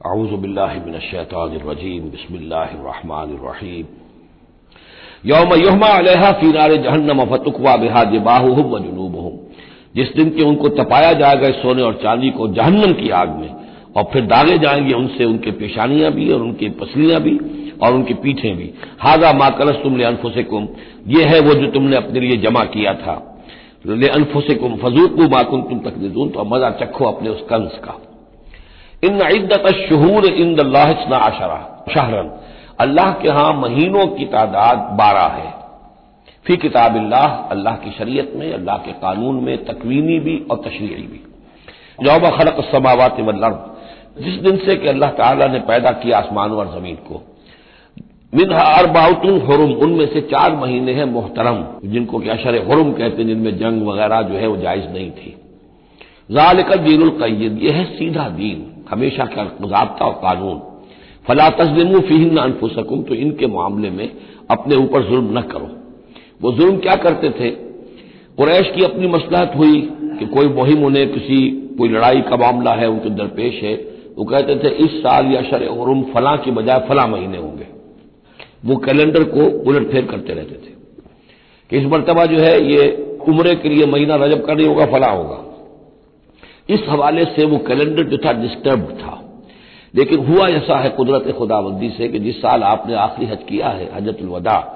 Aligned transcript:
आउज़बिल्लिमिनशैतानिर्रजीम 0.00 2.10
बिस्मिल्लाहिर्रहमानिर्रहीम 2.10 3.84
यौम 5.26 5.54
युहमा 5.54 5.98
अलैहा 5.98 6.32
फ़ी 6.32 6.52
नार 6.52 6.76
जहन्नम 6.76 7.24
फतुकवा 7.24 7.76
बिहा 7.76 8.04
जिबाहुहुम 8.04 8.70
व 8.70 8.78
जुनूबुहुम 8.78 9.32
जिस 9.94 10.16
दिन 10.16 10.30
के 10.30 10.42
उनको 10.42 10.68
तपाया 10.68 11.12
जाएगा 11.12 11.48
इस 11.48 11.56
सोने 11.56 11.82
और 11.82 12.00
चांदी 12.02 12.30
को 12.30 12.48
जहन्नम 12.48 12.92
की 12.92 13.10
आग 13.10 13.28
में, 13.28 13.54
और 13.96 14.04
फिर 14.12 14.26
दागे 14.26 14.58
जाएँगे 14.58 14.94
उनसे, 14.94 15.24
उनके 15.24 15.50
पेशानियाँ 15.50 16.12
भी 16.12 16.30
और 16.30 16.40
उनकी 16.40 16.68
पसलियाँ 16.76 17.20
भी 17.20 17.40
और 17.82 17.94
उनकी 17.94 18.14
पीठें 18.14 18.56
भी। 18.56 18.74
हाजा 19.00 19.32
मा 19.32 19.50
कलस 19.50 19.76
तुम 19.82 19.96
ले 19.96 20.04
अनफुसकुम, 20.04 20.68
ये 21.06 21.24
है 21.24 21.40
वो 21.40 21.54
जो 21.54 21.70
तुमने 21.70 21.96
अपने 21.96 22.20
लिए 22.20 22.36
जमा 22.36 22.64
किया 22.64 22.94
था। 22.94 23.42
ले 23.86 24.08
अनफुसकुम, 24.08 24.76
फजूकू 24.76 25.28
माकुम 25.28 25.62
तुम 25.62 25.80
तकदून 25.80 26.28
तो 26.28 26.44
मज़ा 26.44 26.70
चखो 26.70 27.04
अपने 27.04 27.28
उस 27.28 27.40
कंस 27.40 27.80
का। 27.84 28.00
इन 29.04 29.22
इद्दत 29.22 29.86
शहूर 29.88 30.26
इन 30.26 30.58
अल्लाहना 30.58 31.16
अशरा। 31.16 31.84
शहरन। 31.94 32.30
अल्लाह 32.80 33.10
के 33.10 33.28
यहाँ 33.28 33.52
महीनों 33.52 34.06
की 34.06 34.24
तादाद 34.24 34.78
बारह 34.78 35.34
है। 35.34 35.54
फ़ी 36.46 36.56
किताब 36.56 36.96
अल्लाह 36.96 37.26
अल्लाह 37.26 37.76
की 37.76 37.90
शरीयत 37.90 38.32
में, 38.36 38.52
अल्लाह 38.52 38.76
के 38.76 38.92
कानून 38.92 39.44
में 39.44 39.64
तकवीनी 39.64 40.18
भी 40.20 40.46
और 40.50 40.56
तशरी 40.56 40.86
भी। 40.86 41.32
जौबा 42.02 42.30
खलक 42.30 42.56
समावत 42.60 43.16
वल्लर्द 43.20 43.76
जिस 44.24 44.34
दिन 44.34 44.56
से 44.56 44.76
कि 44.76 44.88
अल्लाह 44.88 45.10
ताला 45.10 45.46
ने 45.46 45.58
पैदा 45.58 45.90
किया 45.90 46.18
आसमान 46.18 46.50
और 46.50 46.78
ज़मीन 46.78 46.94
को। 46.94 47.36
मिनहा 48.34 48.60
अरबाउतुन 48.60 49.40
हरुम। 49.40 49.72
उनमें 49.72 50.06
से 50.06 50.20
चार 50.20 50.56
महीने 50.56 50.92
हैं 50.92 51.04
मोहतरम, 51.04 51.64
जिनको 51.84 52.18
कि 52.18 52.28
अशर 52.28 52.70
हरुम 52.70 52.92
कहते 52.92 53.22
हैं, 53.22 53.28
जिनमें 53.28 53.58
जंग 53.58 53.86
वगैरह 53.86 54.22
जो 54.22 54.34
है 54.34 54.46
वो 54.46 54.56
जायज़ 54.56 54.88
नहीं 54.88 55.10
थी। 55.10 55.40
जालिका 56.30 56.74
दीनुल 56.74 57.10
कैद 57.10 57.58
यह 57.62 57.74
है 57.74 57.84
सीधा 57.84 58.28
दीन। 58.28 58.75
हमेशा 58.90 59.24
का 59.24 59.44
गुजाबता 59.60 60.04
और 60.04 60.12
कानून। 60.12 60.60
फला 61.28 61.48
तस्लिम 61.50 62.00
फ़ीन 62.00 62.36
अनफुसकुम 62.36 63.02
तो 63.02 63.14
इनके 63.14 63.46
मामले 63.46 63.90
में 63.90 64.10
अपने 64.50 64.76
ऊपर 64.76 65.02
जुल्म 65.02 65.38
न 65.38 65.42
करो। 65.42 65.68
वो 66.42 66.52
जुल्म 66.52 66.76
क्या 66.76 66.94
करते 66.94 67.30
थे? 67.30 67.50
कुरैश 68.38 68.72
की 68.76 68.84
अपनी 68.84 69.08
मसलहत 69.08 69.52
हुई 69.56 69.80
कि 70.18 70.26
कोई 70.26 70.48
मुहिम 70.48 70.84
उन्हें 70.84 71.12
किसी, 71.12 71.50
कोई 71.78 71.88
लड़ाई 71.88 72.20
का 72.20 72.36
मामला 72.36 72.72
है, 72.72 72.88
उनके 72.88 73.10
दरपेश 73.10 73.62
है। 73.62 73.74
वो 74.18 74.24
कहते 74.24 74.56
थे, 74.56 74.68
इस 74.68 74.90
साल 74.98 75.26
या 75.26 75.42
शर 75.42 75.66
उरुम 75.66 76.02
फला 76.02 76.36
की 76.36 76.50
बजाय 76.50 76.78
फला 76.88 77.06
महीने 77.06 77.38
होंगे। 77.38 77.66
वो 78.64 78.76
कैलेंडर 78.76 79.22
को 79.22 79.70
उलट 79.70 79.90
फेर 79.90 80.04
करते 80.04 80.32
रहते 80.32 80.54
थे 80.54 80.74
कि 81.70 81.78
इस 81.78 81.84
मरतबा 81.84 82.24
जो 82.26 82.38
है, 82.38 82.72
ये 82.72 83.16
उम्र 83.28 83.54
के 83.54 83.68
लिए 83.68 83.86
महीना 83.86 84.16
रजब 84.16 84.44
का 84.46 84.54
नहीं 84.54 84.66
होगा, 84.66 84.86
फला 84.86 85.10
होगा। 85.10 85.42
इस 86.68 86.80
हवाले 86.88 87.24
से 87.24 87.44
वो 87.44 87.58
कैलेंडर 87.58 88.02
जो 88.02 88.16
था 88.16 88.32
डिस्टर्ब 88.32 88.98
था। 89.02 89.22
लेकिन 89.94 90.26
हुआ 90.26 90.48
ऐसा 90.48 90.78
है 90.78 90.88
कुदरत 90.88 91.36
खुदाबंदी 91.36 91.90
से 91.90 92.08
कि 92.08 92.18
जिस 92.18 92.36
साल 92.36 92.62
आपने 92.62 92.94
आखिरी 92.94 93.26
हज 93.26 93.38
किया 93.48 93.68
है 93.68 93.90
हजरतुलवदा 93.94 94.72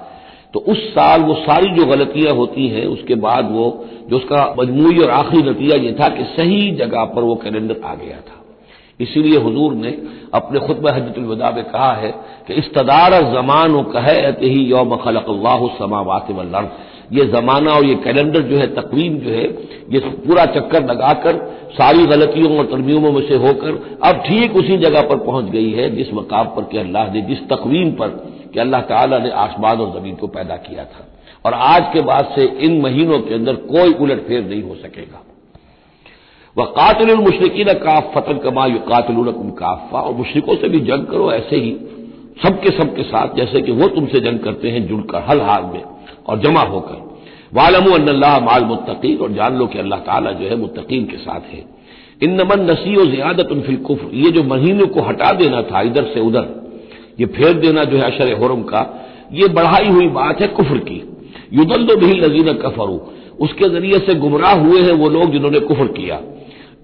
तो 0.53 0.59
उस 0.59 0.77
साल 0.89 1.21
वो 1.21 1.33
सारी 1.33 1.67
जो 1.69 1.85
गलतियाँ 1.85 2.33
होती 2.33 2.67
हैं, 2.67 2.85
उसके 2.85 3.15
बाद 3.15 3.51
वो, 3.51 3.87
जो 4.09 4.17
उसका 4.17 4.55
मजमू 4.59 5.03
और 5.03 5.09
आखिरी 5.09 5.49
नतीजा 5.49 5.75
ये 5.75 5.93
था 5.93 6.09
कि 6.09 6.23
सही 6.23 6.71
जगह 6.71 7.05
पर 7.05 7.21
वो 7.21 7.35
कैलेंडर 7.35 7.81
आ 7.85 7.95
गया 7.95 8.17
था। 8.17 8.40
इसीलिए 8.99 9.39
हजूर 9.39 9.73
ने 9.73 9.97
अपने 10.33 10.59
खुतब 10.59 10.87
हजतुलवदा 10.87 11.51
में 11.51 11.63
कहा 11.63 11.93
है 11.93 12.11
कि 12.47 12.53
इस्तदार 12.53 13.11
जमान 13.11 13.83
कहे 13.83 14.49
ही 14.49 14.63
यौम 14.63 14.95
खलक 14.95 15.25
समावात 15.79 16.31
वल्लर्द 16.31 16.71
ये 17.13 17.25
जमाना 17.25 17.71
और 17.71 17.85
ये 17.85 17.95
कैलेंडर 17.95 18.41
जो 18.41 18.57
है, 18.57 18.67
तकवीम 18.67 19.17
जो 19.17 19.29
है, 19.29 19.43
ये 19.89 19.99
पूरा 19.99 20.45
चक्कर 20.45 20.85
लगाकर, 20.85 21.37
सारी 21.73 22.05
गलतियों 22.05 22.57
और 22.57 22.65
तरमीमों 22.65 23.11
में 23.11 23.27
से 23.27 23.35
होकर, 23.35 23.99
अब 24.03 24.15
ठीक 24.15 24.55
उसी 24.55 24.77
जगह 24.77 25.01
पर 25.01 25.15
पहुँच 25.15 25.45
गई 25.45 25.71
है, 25.71 25.95
जिस 25.95 26.13
मकाम 26.13 26.45
पर 26.45 26.63
कि 26.63 26.77
अल्लाह 26.77 27.13
ने, 27.13 27.21
जिस 27.21 27.49
तकवीम 27.49 27.91
पर 27.91 28.07
कि 28.53 28.59
अल्लाह 28.59 28.81
ताला 28.81 29.17
ने 29.17 29.29
आसमान 29.29 29.77
और 29.77 29.99
ज़मीन 29.99 30.15
को 30.15 30.27
पैदा 30.27 30.55
किया 30.55 30.83
था। 30.83 31.07
और 31.45 31.53
आज 31.53 31.93
के 31.93 32.01
बाद 32.01 32.33
से 32.35 32.45
इन 32.45 32.81
महीनों 32.81 33.19
के 33.19 33.33
अंदर 33.33 33.53
कोई 33.53 33.93
उलट 33.93 34.27
फेर 34.27 34.43
नहीं 34.43 34.63
हो 34.63 34.75
सकेगा। 34.75 35.23
वह 36.57 36.65
कातिल 36.65 37.15
मुशरकिन 37.15 37.73
काफ 37.73 38.11
फतन 38.15 38.37
कमा 38.37 38.65
यु 38.65 38.79
कातिल 38.79 39.15
काफा 39.59 39.99
और 39.99 40.13
मुशरकों 40.13 40.55
से 40.55 40.69
भी 40.69 40.79
जंग 40.79 41.05
करो, 41.05 41.31
ऐसे 41.31 41.55
ही 41.55 41.71
सबके 42.45 42.69
सबके 42.69 43.03
साथ, 43.03 43.35
जैसे 43.35 43.61
कि 43.61 43.71
वो 43.71 43.87
तुमसे 43.87 44.19
जंग 44.19 44.39
करते 44.39 44.69
हैं 44.69 44.87
जुड़कर 44.87 45.23
हल 45.29 45.41
हाल 45.41 45.63
में, 45.63 45.83
और 46.27 46.39
जमा 46.39 46.61
होकर। 46.61 47.11
वालमु 47.53 47.91
अल्लाह 47.91 48.39
माल 48.39 48.63
मुत्तकीन, 48.63 49.17
और 49.17 49.31
जान 49.31 49.57
लो 49.57 49.65
कि 49.65 49.79
अल्लाह 49.79 49.99
ताला 49.99 50.31
जो 50.31 50.47
है 50.47 50.55
मुत्तकीन 50.55 51.05
के 51.05 51.17
साथ 51.17 51.53
है। 51.53 51.63
इन 52.23 52.41
नमन 52.41 52.71
नसी 52.71 52.95
और 52.95 53.05
ज्यादत 53.05 53.51
उनफिल 53.51 53.75
कुफ्र। 53.75 54.15
ये 54.15 54.31
जो 54.31 54.43
महीने 54.43 54.85
को 54.85 55.01
हटा 55.01 55.31
देना 55.31 55.61
था, 55.61 55.81
इधर 55.81 56.03
से 56.03 56.19
उधर, 56.19 56.47
ये 57.19 57.25
फेर 57.25 57.53
देना 57.53 57.83
जो 57.83 57.97
है 57.97 58.03
अशर 58.03 58.43
हरम 58.43 58.61
का, 58.63 59.07
ये 59.33 59.47
बढ़ाई 59.47 59.87
हुई 59.87 60.07
बात 60.07 60.41
है 60.41 60.47
कुफर 60.47 60.77
की। 60.77 61.01
युदल 61.53 61.95
भी 61.95 62.13
लजीन 62.13 62.53
कफरू। 62.53 63.01
उसके 63.39 63.69
ज़रिए 63.69 63.99
से 63.99 64.13
गुमराह 64.13 64.53
हुए 64.59 64.81
हैं 64.81 64.91
वो 64.91 65.09
लोग 65.09 65.31
जिन्होंने 65.31 65.59
कुफर 65.59 65.87
किया। 65.87 66.19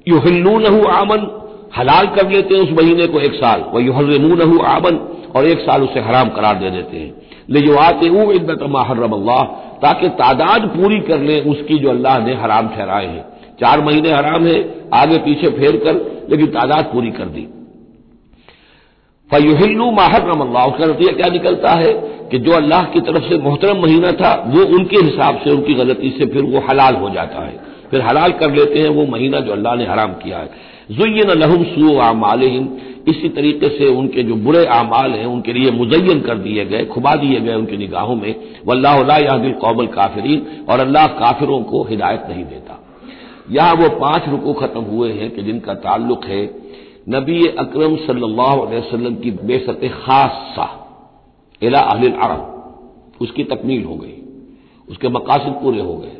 युहल्लू 0.07 0.57
नहू 0.57 0.83
आमन, 0.83 1.41
हलाल 1.77 2.05
कर 2.07 2.29
लेते 2.29 2.55
हैं 2.55 2.61
उस 2.61 2.83
महीने 2.83 3.07
को 3.07 3.19
एक 3.19 3.33
साल। 3.33 3.63
वह 3.73 3.81
युहर्रमू 3.81 4.35
नहू 4.35 4.59
आमन, 4.59 5.23
और 5.35 5.45
एक 5.45 5.59
साल 5.59 5.83
उसे 5.83 5.99
हराम 5.99 6.29
करार 6.29 6.55
दे 6.55 6.69
देते 6.69 6.97
हैं। 6.97 7.13
ले 7.49 7.61
जो 7.61 7.77
आते 7.77 8.07
हूँ 8.07 8.33
इद्दत 8.33 8.59
माहरम 8.63 9.11
अल्लाह 9.11 9.43
ताकि 9.81 10.09
तादाद 10.09 10.61
पूरी 10.61 10.99
कर 10.99 11.19
ले 11.19 11.41
उसकी 11.41 11.77
जो 11.77 11.89
अल्लाह 11.89 12.19
ने 12.19 12.33
हराम 12.33 12.67
ठहराए 12.67 13.05
हैं। 13.05 13.25
चार 13.59 13.81
महीने 13.81 14.11
हराम 14.11 14.45
है, 14.45 14.75
आगे 14.93 15.17
पीछे 15.17 15.47
फेर 15.47 15.71
कर, 15.77 16.25
लेकिन 16.29 16.47
तादाद 16.47 16.85
पूरी 16.85 17.11
कर 17.11 17.25
दी। 17.25 17.47
फयुहिल्लू 19.31 19.91
माहरम 19.91 20.39
अल्लाह 20.39 20.65
उसका 20.65 20.85
नतीजा 20.85 21.11
क्या 21.11 21.27
निकलता 21.27 21.69
है? 21.69 22.17
कि 22.31 22.37
जो 22.37 22.51
अल्लाह 22.51 22.83
की 22.83 22.99
तरफ़ 22.99 23.23
से 23.23 23.37
मोहतरम 23.37 23.81
महीना 23.81 24.11
था, 24.11 24.43
वो 24.47 24.65
उनके 24.65 24.97
हिसाब 24.97 25.41
से, 25.43 25.51
उनकी 25.51 25.73
गलती 25.73 26.09
से 26.09 26.25
फिर 26.25 26.43
वो 26.43 26.59
हलाल 26.69 26.95
हो 26.95 27.09
जाता 27.09 27.41
है। 27.41 27.76
फिर 27.91 28.01
हलाल 28.01 28.31
कर 28.31 28.51
लेते 28.51 28.79
हैं 28.79 28.89
वो 28.89 29.05
महीना 29.05 29.39
जो 29.39 29.51
अल्लाह 29.51 29.75
ने 29.75 29.85
हराम 29.85 30.13
किया 30.13 30.37
है। 30.37 30.49
जुयन 30.91 31.31
लहम 31.31 31.63
सू 31.63 31.97
आमाल 31.97 32.43
इसी 33.07 33.29
तरीके 33.29 33.67
से 33.67 33.85
उनके 33.87 34.23
जो 34.23 34.35
बुरे 34.35 34.65
अमाल 34.65 35.11
हैं, 35.11 35.25
उनके 35.25 35.53
लिए 35.53 35.71
मुजयन 35.71 36.21
कर 36.21 36.37
दिए 36.37 36.65
गए, 36.65 36.85
खुबा 36.85 37.15
दिए 37.15 37.39
गए 37.39 37.53
उनकी 37.53 37.77
निगाहों 37.77 38.15
में। 38.15 38.35
वल्लादिल 38.67 39.53
कौबल 39.53 39.87
काफरीन। 39.87 40.65
और 40.69 40.79
अल्लाह 40.79 41.07
काफिरों 41.07 41.61
को 41.63 41.83
हिदायत 41.83 42.23
नहीं 42.29 42.43
देता। 42.45 42.73
यहाँ 43.51 43.73
वो 43.73 43.89
पाँच 43.89 44.29
रुकू 44.29 44.53
खत्म 44.53 44.81
हुए 44.81 45.11
हैं 45.11 45.29
कि 45.31 45.41
जिनका 45.41 45.73
ताल्लुक 45.73 46.25
है 46.25 46.43
नबी 47.09 47.47
अक्रम 47.47 47.93
वसल्लम 47.93 49.15
की 49.15 49.31
बेसत 49.31 49.79
खासा 50.05 50.67
इला 51.61 51.79
अहल 51.79 52.11
अरब। 52.11 52.53
उसकी 53.21 53.43
तकमील 53.43 53.83
हो 53.83 53.95
गई। 53.95 54.17
उसके 54.89 55.09
मकासद 55.09 55.59
पूरे 55.63 55.79
हो 55.79 55.95
गए। 55.97 56.16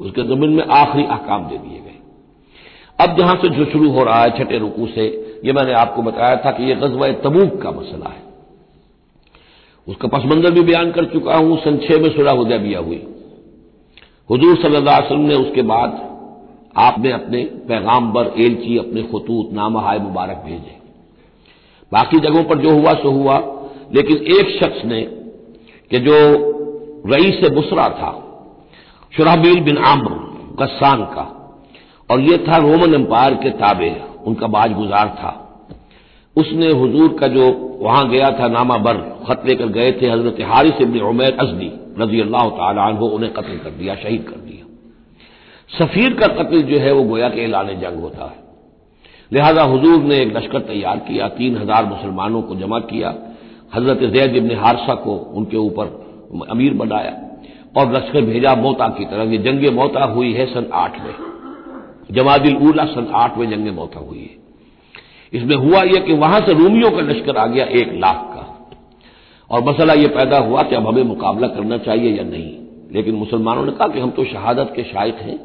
उसके 0.00 0.22
ज़मीन 0.22 0.50
में 0.50 0.64
आखिरी 0.64 1.04
अहकाम 1.04 1.48
दे 1.48 1.58
दिए 1.58 1.78
गए। 1.78 1.94
अब 3.00 3.18
जहाँ 3.18 3.36
से 3.36 3.48
जो 3.48 3.64
शुरू 3.64 3.90
हो 3.90 4.04
रहा 4.04 4.22
है 4.22 4.30
छठे 4.38 4.58
रुकू 4.58 4.86
से, 4.86 5.06
ये 5.44 5.52
मैंने 5.52 5.72
आपको 5.72 6.02
बताया 6.02 6.36
था 6.36 6.50
कि 6.50 6.70
यह 6.70 6.80
गजवा 6.80 7.08
तबूक 7.08 7.62
का 7.62 7.70
मसला 7.70 8.10
है। 8.10 8.26
उसका 9.88 10.08
पसमंजर 10.08 10.50
भी 10.50 10.60
बयान 10.60 10.92
कर 10.92 11.04
चुका 11.04 11.36
हूँ, 11.36 11.58
सन 11.58 11.76
छह 11.76 12.02
में 12.02 12.10
सुलह 12.10 12.32
हुदैबिया 12.32 12.78
हुई। 12.78 13.06
हजूर 14.32 14.56
सल्लल्लाहु 14.56 14.96
अलैहि 14.96 15.14
वसल्लम 15.14 15.28
ने 15.28 15.34
उसके 15.34 15.62
बाद 15.62 16.16
आपने 16.76 17.12
अपने 17.12 17.44
पैगाम्बर, 17.44 18.34
एलची, 18.38 18.78
अपने 18.78 19.02
खतूत, 19.02 19.52
नामहाय 19.52 19.98
मुबारक 19.98 20.36
भेजे। 20.36 20.76
बाकी 21.92 22.18
जगहों 22.18 22.44
पर 22.44 22.58
जो 22.58 22.70
हुआ, 22.70 22.92
सो 22.94 23.10
हुआ। 23.10 23.38
लेकिन 23.94 24.16
एक 24.16 24.60
शख्स 24.60 24.84
ने, 24.84 25.02
कि 25.90 25.98
जो 25.98 26.12
रईस 27.06 27.50
बुसरा 27.50 27.88
था 27.88 28.22
शुराबील 29.16 29.60
बिन 29.60 29.78
आम्र, 29.78 30.10
गस्सान 30.60 31.02
का। 31.04 31.32
और 32.10 32.20
ये 32.20 32.38
था 32.38 32.56
रोमन 32.56 32.94
एम्पायर 32.94 33.34
के 33.34 33.50
ताबे, 33.50 33.90
उनका 34.26 34.46
बाज 34.46 34.72
गुजार 34.72 35.08
था। 35.08 35.32
उसने 36.36 36.70
हुजूर 36.72 37.16
का 37.20 37.26
जो 37.26 37.78
वहाँ 37.80 38.08
गया 38.08 38.30
था, 38.30 38.48
नामा 38.48 38.76
बर 38.78 38.96
खत 39.26 39.42
लेकर 39.46 39.66
गए 39.68 39.92
थे, 39.92 40.10
हज़रत 40.10 40.40
हारिस 40.42 40.80
इबन 40.80 41.00
उमैर 41.00 41.36
अजदी 41.40 41.70
रज़ी 41.98 42.20
अल्लाह 42.20 42.48
तु 42.98 43.06
उन्हें 43.06 43.32
कत्ल 43.32 43.56
कर 43.58 43.70
दिया, 43.70 43.94
शहीद 43.94 44.22
कर 44.22 44.36
दिया। 44.36 44.64
सफीर 45.78 46.14
का 46.14 46.26
कत्ल 46.26 46.60
जो 46.62 46.78
है, 46.78 46.92
वो 46.92 47.02
गोया 47.02 47.28
के 47.28 47.44
ऐलान 47.44 47.68
जंग 47.80 48.00
होता 48.00 48.24
है। 48.24 48.44
लिहाजा 49.32 49.62
हुजूर 49.62 50.02
ने 50.02 50.16
एक 50.16 50.36
लश्कर 50.36 50.60
तैयार 50.60 50.98
किया, 50.98 51.28
तीन 51.28 51.56
हज़ार 51.56 51.84
मुसलमानों 51.84 52.42
को 52.42 52.54
जमा 52.54 52.78
किया। 52.78 53.14
हज़रत 53.74 54.10
जैद 54.12 54.36
इबन 54.36 54.56
हारसा 54.56 54.94
को 54.94 55.16
उनके 55.34 55.56
ऊपर 55.56 55.86
अमीर 56.50 56.74
बनाया। 56.74 57.22
और 57.76 57.92
लश्कर 57.92 58.22
भेजा 58.22 58.54
मोता 58.54 58.88
की 58.88 59.04
तरफ़ 59.04 59.28
ये 59.28 59.38
जंग 59.38 59.74
मोता 59.74 60.04
हुई 60.04 60.32
है 60.32 60.46
सन 60.46 60.66
आठ 60.72 61.00
में। 61.00 61.14
जमादिल 62.12 62.56
उला 62.56 62.84
सन 62.84 63.10
आठ 63.14 63.38
में 63.38 63.50
जंग 63.50 63.74
मोता 63.74 64.00
हुई 64.00 64.18
है। 64.18 64.46
इसमें 65.32 65.56
हुआ 65.56 65.82
यह 65.82 66.00
कि 66.00 66.12
वहाँ 66.12 66.40
से 66.40 66.52
रूमियों 66.52 66.90
का 66.90 67.00
लश्कर 67.00 67.36
आ 67.36 67.46
गया 67.46 67.64
एक 67.64 67.92
लाख 67.92 68.16
का। 68.16 68.70
और 69.50 69.64
मसला 69.64 69.92
यह 69.92 70.08
पैदा 70.08 70.38
हुआ 70.38 70.62
कि 70.62 70.74
अब 70.74 70.86
हमें 70.86 71.02
मुकाबला 71.02 71.48
करना 71.48 71.78
चाहिए 71.78 72.16
या 72.16 72.24
नहीं। 72.24 72.54
लेकिन 72.92 73.14
मुसलमानों 73.14 73.64
ने 73.64 73.72
कहा 73.72 73.88
कि 73.88 74.00
हम 74.00 74.10
तो 74.10 74.24
शहादत 74.24 74.72
के 74.76 74.82
शायक 74.82 75.14
हैं। 75.14 75.40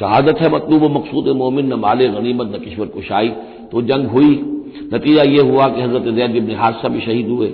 शहादत 0.00 0.40
है 0.40 0.50
मतलूब 0.50 0.82
मकसूद 0.82 1.28
मोमिन, 1.28 1.66
न 1.66 1.74
माले 1.74 2.08
गनीमत, 2.08 2.56
न 2.56 2.58
किश्वर 2.58 2.86
कुशाई। 2.86 3.28
तो 3.72 3.82
जंग 3.82 4.06
हुई। 4.06 4.52
नतीजा 4.94 5.22
यह 5.22 5.42
हुआ 5.42 5.68
कि 5.68 5.80
हज़रत 5.82 6.02
जैद 6.02 6.36
इबन 6.36 6.54
हादसा 6.54 6.88
भी 6.88 7.00
शहीद 7.00 7.28
हुए। 7.28 7.48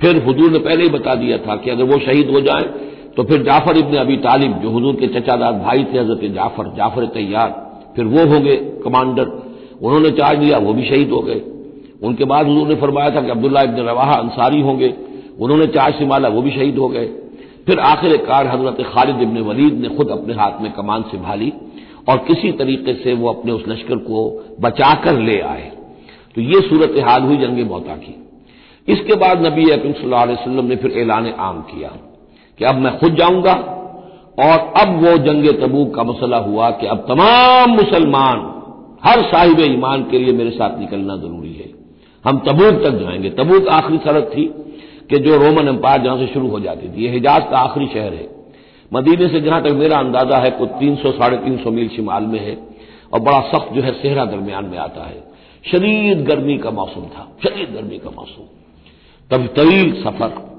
फिर 0.00 0.28
हजूर 0.28 0.50
ने 0.50 0.58
पहले 0.58 0.82
ही 0.82 0.90
बता 0.90 1.14
दिया 1.14 1.38
था 1.38 1.56
कि 1.56 1.70
अगर 1.70 1.84
वो 1.84 1.98
शहीद 1.98 2.30
हो 2.30 2.40
जाए 2.40 2.91
तो 3.16 3.22
फिर 3.22 3.42
जाफ़र 3.42 3.76
इबन 3.76 3.96
अबी 3.96 4.16
तालिब, 4.16 4.52
जो 4.52 4.76
हजूर 4.76 4.94
के 4.94 5.06
चचादार 5.06 5.52
भाई 5.54 5.84
थे, 5.84 5.98
हज़रत 5.98 6.24
जाफ़र 6.34 6.72
जाफ़र 6.76 7.06
तैयार, 7.06 7.50
फिर 7.96 8.04
वो 8.04 8.26
होंगे 8.26 8.56
कमांडर। 8.84 9.26
उन्होंने 9.82 10.10
चार्ज 10.10 10.38
लिया 10.38 10.58
वो 10.58 10.72
भी 10.74 10.84
शहीद 10.84 11.10
हो 11.10 11.20
गए। 11.20 11.40
उनके 12.02 12.24
बाद 12.24 12.46
हजूर 12.46 12.68
ने 12.68 12.74
फरमाया 12.74 13.10
था 13.10 13.20
कि 13.20 13.30
अब्दुल्ला 13.30 13.62
इबन 13.62 13.80
रवाहा 13.80 14.14
अंसारी 14.14 14.60
होंगे। 14.60 14.94
उन्होंने 15.40 15.66
चार्ज 15.66 15.94
संभाला 15.94 16.28
वो 16.28 16.42
भी 16.42 16.50
शहीद 16.50 16.78
हो 16.78 16.88
गए। 16.88 17.06
फिर 17.66 17.78
आखिरकार 17.80 18.46
हज़रत 18.46 18.86
खालिद 18.94 19.20
इबन 19.22 19.38
वलीद 19.40 19.74
ने 19.74 19.88
खुद 19.88 20.10
अपने 20.10 20.34
हाथ 20.34 20.60
में 20.60 20.72
कमान 20.72 21.02
संभाली 21.02 21.52
और 22.08 22.16
किसी 22.18 22.52
तरीके 22.52 22.94
से 22.94 23.12
वो 23.14 23.28
अपने 23.28 23.52
उस 23.52 23.64
लश्कर 23.68 23.96
को 23.96 24.24
बचाकर 24.60 25.18
ले 25.18 25.38
आए। 25.40 25.70
तो 26.34 26.40
ये 26.40 26.60
सूरत 26.60 26.94
हाल 27.04 27.22
हुई 27.22 27.36
जंग 27.36 27.66
मौता 27.70 27.96
की। 27.96 28.14
इसके 28.88 29.14
बाद 29.14 29.46
नबी 29.46 29.70
अकम 29.70 29.92
सल्लल्लाहु 29.92 30.62
ने 30.62 30.76
फिर 30.76 30.92
ऐलान 30.92 31.32
आम 31.40 31.60
किया। 31.62 31.90
कि 32.62 32.68
अब 32.68 32.74
मैं 32.74 32.98
खुद 32.98 33.14
जाऊँगा। 33.14 33.54
और 34.38 34.72
अब 34.80 35.04
वो 35.04 35.18
जंग 35.18 35.48
तबूक 35.48 35.94
का 35.94 36.02
मसला 36.02 36.36
हुआ 36.36 36.70
कि 36.70 36.86
अब 36.86 36.98
तमाम 37.08 37.70
मुसलमान, 37.70 38.62
हर 39.04 39.22
साहिब 39.22 39.60
ईमान 39.60 40.02
के 40.10 40.18
लिए 40.18 40.32
मेरे 40.32 40.50
साथ 40.50 40.78
निकलना 40.78 41.16
ज़रूरी 41.16 41.52
है। 41.52 41.70
हम 42.24 42.38
तबूक 42.38 42.84
तक 42.84 42.90
जाएँगे। 42.90 43.30
तबूक 43.30 43.68
आखिरी 43.68 43.98
सरत 43.98 44.30
थी 44.36 44.44
कि 45.10 45.18
जो 45.18 45.36
रोमन 45.36 45.68
एम्पायर 45.68 46.02
जहाँ 46.02 46.18
से 46.18 46.26
शुरू 46.26 46.48
हो 46.48 46.60
जाती 46.60 46.88
थी। 46.88 47.02
ये 47.02 47.10
हिजाज 47.10 47.42
का 47.50 47.58
आखिरी 47.58 47.86
शहर 47.86 48.14
है। 48.14 48.28
मदीने 48.92 49.28
से 49.28 49.40
जहाँ 49.40 49.62
तक 49.62 49.70
मेरा 49.70 49.98
अंदाज़ा 49.98 50.36
है, 50.36 50.50
कुछ 50.50 50.68
तीन 50.68 50.96
सौ, 50.96 51.12
साढ़े 51.12 51.36
तीन 51.36 51.56
सौ 51.56 51.70
मील 51.70 51.88
शिमाल 51.88 52.22
में 52.22 52.40
है। 52.40 52.58
और 53.12 53.20
बड़ा 53.20 53.40
सख्त 53.40 53.72
जो 53.72 53.82
है, 53.82 53.92
सेहरा 53.92 54.24
दरमियान 54.24 54.64
में 54.64 54.78
आता 54.78 55.04
है। 55.04 55.22
शदीद 55.72 56.24
गर्मी 56.24 56.58
का 56.58 56.70
मौसम 56.70 57.00
था। 57.00 57.36
शदीद 57.44 57.74
गर्मी 57.74 57.98
का 57.98 58.10
मौसम। 58.10 58.42
तब 59.30 59.46
तवील 59.56 60.04
सफ़र 60.04 60.51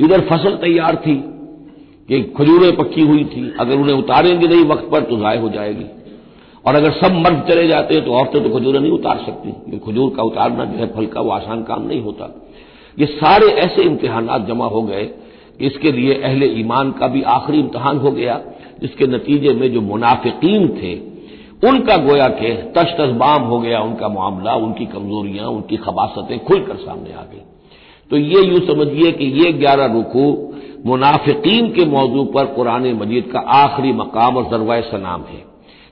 इधर 0.00 0.20
फ़सल 0.28 0.56
तैयार 0.56 0.96
थी 0.96 1.14
कि 2.08 2.22
खजूरें 2.36 2.76
पक्की 2.76 3.02
हुई 3.02 3.24
थी, 3.24 3.42
अगर 3.60 3.76
उन्हें 3.76 3.96
उतारेंगे 3.96 4.48
नहीं 4.48 4.64
वक्त 4.64 4.88
पर 4.92 5.02
तो 5.02 5.18
जाय 5.18 5.38
हो 5.38 5.48
जाएगी। 5.48 5.84
और 6.64 6.74
अगर 6.74 6.92
सब 6.92 7.12
मर्द 7.16 7.44
चले 7.48 7.66
जाते 7.68 7.94
हैं 7.94 8.04
तो 8.04 8.12
औरतें 8.12 8.42
तो 8.42 8.50
खजूरें 8.50 8.78
नहीं 8.80 8.90
उतार 8.92 9.18
सकती 9.26 9.78
खजूर 9.80 10.12
का 10.16 10.22
उतारना 10.22 10.64
जो 10.64 10.78
है 10.78 10.86
फल 10.86 11.06
का 11.06 11.20
वो 11.20 11.30
आसान 11.30 11.62
काम 11.62 11.86
नहीं 11.86 12.00
होता। 12.00 12.28
ये 12.98 13.06
सारे 13.06 13.46
ऐसे 13.58 13.82
इम्तिहान 13.82 14.28
जमा 14.46 14.66
हो 14.66 14.82
गए 14.82 15.08
इसके 15.60 15.92
लिए 15.92 16.14
अहले 16.14 16.46
ईमान 16.60 16.90
का 16.90 17.06
भी 17.06 17.22
आखिरी 17.28 17.58
इम्तहान 17.58 17.98
हो 17.98 18.10
गया, 18.10 18.40
जिसके 18.80 19.06
नतीजे 19.06 19.52
में 19.54 19.72
जो 19.72 19.80
मुनाफिकीन 19.80 20.68
थे, 20.76 20.94
उनका 21.68 21.96
गोया 21.96 22.28
के 22.34 22.54
तश 22.72 22.94
तशबाम 23.00 23.42
हो 23.42 23.58
गया, 23.60 23.80
उनका 23.80 24.08
मामला, 24.08 24.54
उनकी 24.56 24.86
कमजोरियाँ, 24.86 25.48
उनकी 25.48 25.76
खबासतें 25.76 26.38
खुलकर 26.44 26.76
सामने 26.76 27.12
आ 27.12 27.22
गई। 27.22 27.42
तो 28.10 28.16
ये 28.16 28.42
यूँ 28.44 28.60
समझिए 28.66 29.10
कि 29.12 29.24
ये 29.40 29.52
ग्यारह 29.52 29.92
रुकू 29.92 30.26
मुनाफिकीन 30.86 31.70
के 31.70 31.84
मौजू 31.84 32.24
पर 32.24 32.46
कुरान 32.46 32.86
मजीद 32.94 33.30
का 33.32 33.40
आखिरी 33.56 33.92
मकाम 33.92 34.36
और 34.36 34.50
जरवा 34.50 34.80
सनाम 34.80 35.24
है। 35.24 35.42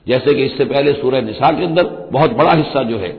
जैसे 0.07 0.33
कि 0.33 0.45
इससे 0.45 0.65
पहले 0.65 0.93
सूर्य 0.93 1.21
निशा 1.21 1.51
के 1.51 1.65
अंदर 1.65 1.83
बहुत 2.11 2.31
बड़ा 2.31 2.53
हिस्सा 2.53 2.83
जो 2.83 2.97
है, 2.97 3.11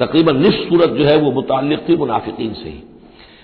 तकरीबन 0.00 0.36
निस 0.36 0.54
सूरत 0.68 0.90
जो 0.90 1.04
है 1.04 1.16
वो 1.16 1.32
मुतल 1.32 1.76
थी 1.88 1.96
मुनाफिकीन 1.96 2.52
से 2.52 2.68
ही। 2.68 2.82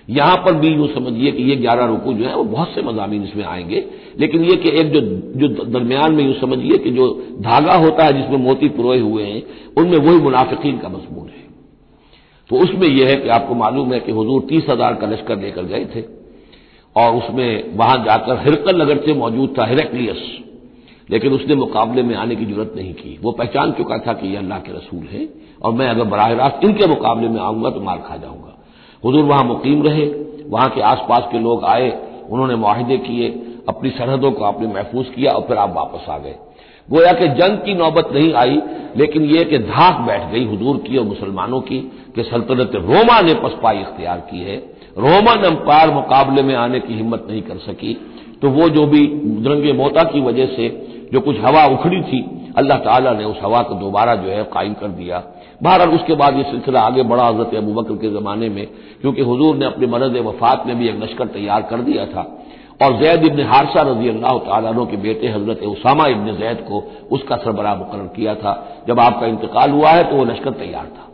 यहाँ 0.08 0.36
पर 0.36 0.54
भी 0.54 0.68
यूँ 0.68 0.86
समझिए 0.88 1.30
कि 1.32 1.42
ये 1.42 1.56
ग्यारह 1.56 1.84
रुकू 1.84 2.12
जो 2.12 2.24
है 2.24 2.34
वो 2.36 2.44
बहुत 2.44 2.68
से 2.68 2.82
मजामी 2.82 3.22
इसमें 3.24 3.44
आएँगे, 3.44 3.84
लेकिन 4.20 4.44
ये 4.44 4.56
कि 4.56 4.70
एक 4.80 4.92
जो 4.92 5.00
जो 5.36 5.64
दरमियान 5.64 6.14
में 6.14 6.24
यूँ 6.24 6.34
समझिए 6.34 6.78
कि 6.78 6.90
जो 6.90 7.08
धागा 7.40 7.74
होता 7.74 8.04
है 8.04 8.12
जिसमें 8.12 8.38
मोती 8.38 8.68
पुरोए 8.68 8.98
हुए 9.00 9.22
हैं, 9.22 9.42
उनमें 9.78 9.98
वही 9.98 10.18
मुनाफिकीन 10.18 10.78
का 10.78 10.88
मजमून 10.88 11.28
है। 11.28 11.41
तो 12.50 12.56
उसमें 12.58 12.86
यह 12.88 13.08
है 13.08 13.16
कि 13.16 13.28
आपको 13.30 13.54
मालूम 13.54 13.92
है 13.92 14.00
कि 14.00 14.12
हजूर 14.12 14.42
तीस 14.48 14.66
हज़ार 14.70 14.94
का 14.94 15.06
लश्कर 15.06 15.38
लेकर 15.38 15.64
गए 15.64 15.84
थे 15.94 16.02
और 16.96 17.14
उसमें 17.16 17.76
वहाँ 17.76 17.96
जाकर 18.04 18.38
हिरकल 18.38 18.82
नगर 18.82 18.96
से 19.06 19.14
मौजूद 19.14 19.54
था, 19.58 19.66
हिरकलियस। 19.66 20.22
लेकिन 21.08 21.32
उसने 21.32 21.54
मुकाबले 21.54 22.02
में 22.02 22.14
आने 22.16 22.36
की 22.36 22.44
ज़रूरत 22.46 22.72
नहीं 22.76 22.92
की। 22.94 23.18
वो 23.22 23.32
पहचान 23.32 23.72
चुका 23.72 23.98
था 23.98 24.12
कि 24.12 24.28
यह 24.28 24.38
अल्लाह 24.38 24.58
के 24.58 24.72
रसूल 24.72 25.06
है 25.12 25.28
और 25.62 25.72
मैं 25.72 25.88
अगर 25.88 26.04
बराह 26.04 26.32
रास्त 26.34 26.64
इनके 26.64 26.86
मुकाबले 26.86 27.28
में 27.28 27.40
आऊँगा 27.40 27.70
तो 27.70 27.80
मार 27.80 27.98
खा 27.98 28.16
जाऊँगा। 28.16 28.56
हजूर 29.02 29.24
वहाँ 29.24 29.44
मुकीम 29.44 29.82
रहे, 29.82 30.04
वहाँ 30.46 30.68
के 30.70 30.80
आसपास 30.82 31.28
के 31.32 31.38
लोग 31.38 31.64
आए, 31.64 31.90
उन्होंने 32.30 32.56
माहिदे 32.56 32.96
किए, 32.98 33.28
अपनी 33.68 33.90
सरहदों 33.90 34.30
को 34.32 34.44
आपने 34.44 34.66
महफूज 34.66 35.06
किया 35.06 35.32
और 35.32 35.42
फिर 35.42 35.56
आप 35.56 35.74
वापस 35.76 36.08
आ 36.08 36.18
गए। 36.18 36.34
गोया 36.88 37.12
कि 37.12 37.28
जंग 37.30 37.58
की 37.58 37.74
नौबत 37.74 38.08
नहीं 38.12 38.32
आई, 38.34 38.60
लेकिन 38.96 39.24
यह 39.24 39.44
कि 39.44 39.58
धाक 39.58 40.00
बैठ 40.00 40.30
गई 40.32 40.44
हजूर 40.46 40.76
की 40.78 40.96
और 40.96 41.04
मुसलमानों 41.04 41.60
की 41.60 41.78
कि 42.16 42.22
सल्तनत 42.22 42.72
रोमा 42.76 43.20
ने 43.20 43.34
पसपाई 43.34 43.78
इख्तियार 43.78 44.18
की 44.30 44.40
है। 44.40 44.56
रोमन 44.98 45.44
अंपायर 45.44 45.90
मुकाबले 45.90 46.42
में 46.42 46.54
आने 46.54 46.80
की 46.80 46.94
हिम्मत 46.94 47.26
नहीं 47.30 47.42
कर 47.42 47.58
सकी। 47.58 47.94
तो 48.42 48.50
वो 48.50 48.68
जो 48.68 48.86
भी 48.86 49.06
दरंगे 49.42 49.72
मोता 49.72 50.02
की 50.02 50.20
वजह 50.20 50.46
से 50.46 50.68
जो 51.12 51.20
कुछ 51.20 51.36
हवा 51.40 51.64
उखड़ी 51.66 52.00
थी, 52.02 52.20
अल्लाह 52.56 52.78
ताला 52.78 53.12
ने 53.12 53.24
उस 53.24 53.36
हवा 53.42 53.62
को 53.62 53.74
दोबारा 53.74 54.14
जो 54.14 54.28
है 54.28 54.42
कायम 54.44 54.72
कर 54.74 54.88
दिया। 54.88 55.22
बहरहाल 55.62 55.90
उसके 55.90 56.14
बाद 56.14 56.36
ये 56.36 56.42
सिलसिला 56.42 56.80
आगे 56.80 57.02
बढ़ा 57.02 57.24
हज़रत 57.24 57.54
अबू 57.54 57.72
बकर 57.72 57.96
के 57.96 58.10
जमाने 58.10 58.48
में, 58.48 58.66
क्योंकि 59.00 59.22
हजूर 59.22 59.56
ने 59.56 59.64
अपने 59.64 59.86
मरद 59.86 60.16
वफात 60.26 60.66
में 60.66 60.78
भी 60.78 60.88
एक 60.88 61.02
लश्कर 61.02 61.26
तैयार 61.28 61.62
कर 61.62 61.80
दिया 61.80 62.06
था। 62.06 62.22
और 62.80 62.96
जैद 62.98 63.24
इबन 63.24 63.40
हारसा 63.46 63.82
रज़ी 63.82 64.08
अल्लाह 64.08 64.72
तु 64.72 64.84
के 64.86 64.96
बेटे 64.98 65.28
हज़रत 65.28 65.62
उसामा 65.66 66.06
इबन 66.08 66.36
जैद 66.36 66.64
को 66.68 66.82
उसका 67.10 67.36
सरबराह 67.38 67.74
मुकर 67.76 68.06
किया 68.16 68.34
था। 68.36 68.52
जब 68.88 69.00
आपका 69.00 69.26
इंतकाल 69.28 69.70
हुआ 69.70 69.90
है 69.90 70.04
तो 70.04 70.16
वह 70.16 70.30
लश्कर 70.32 70.50
तैयार 70.58 70.86
था। 70.88 71.08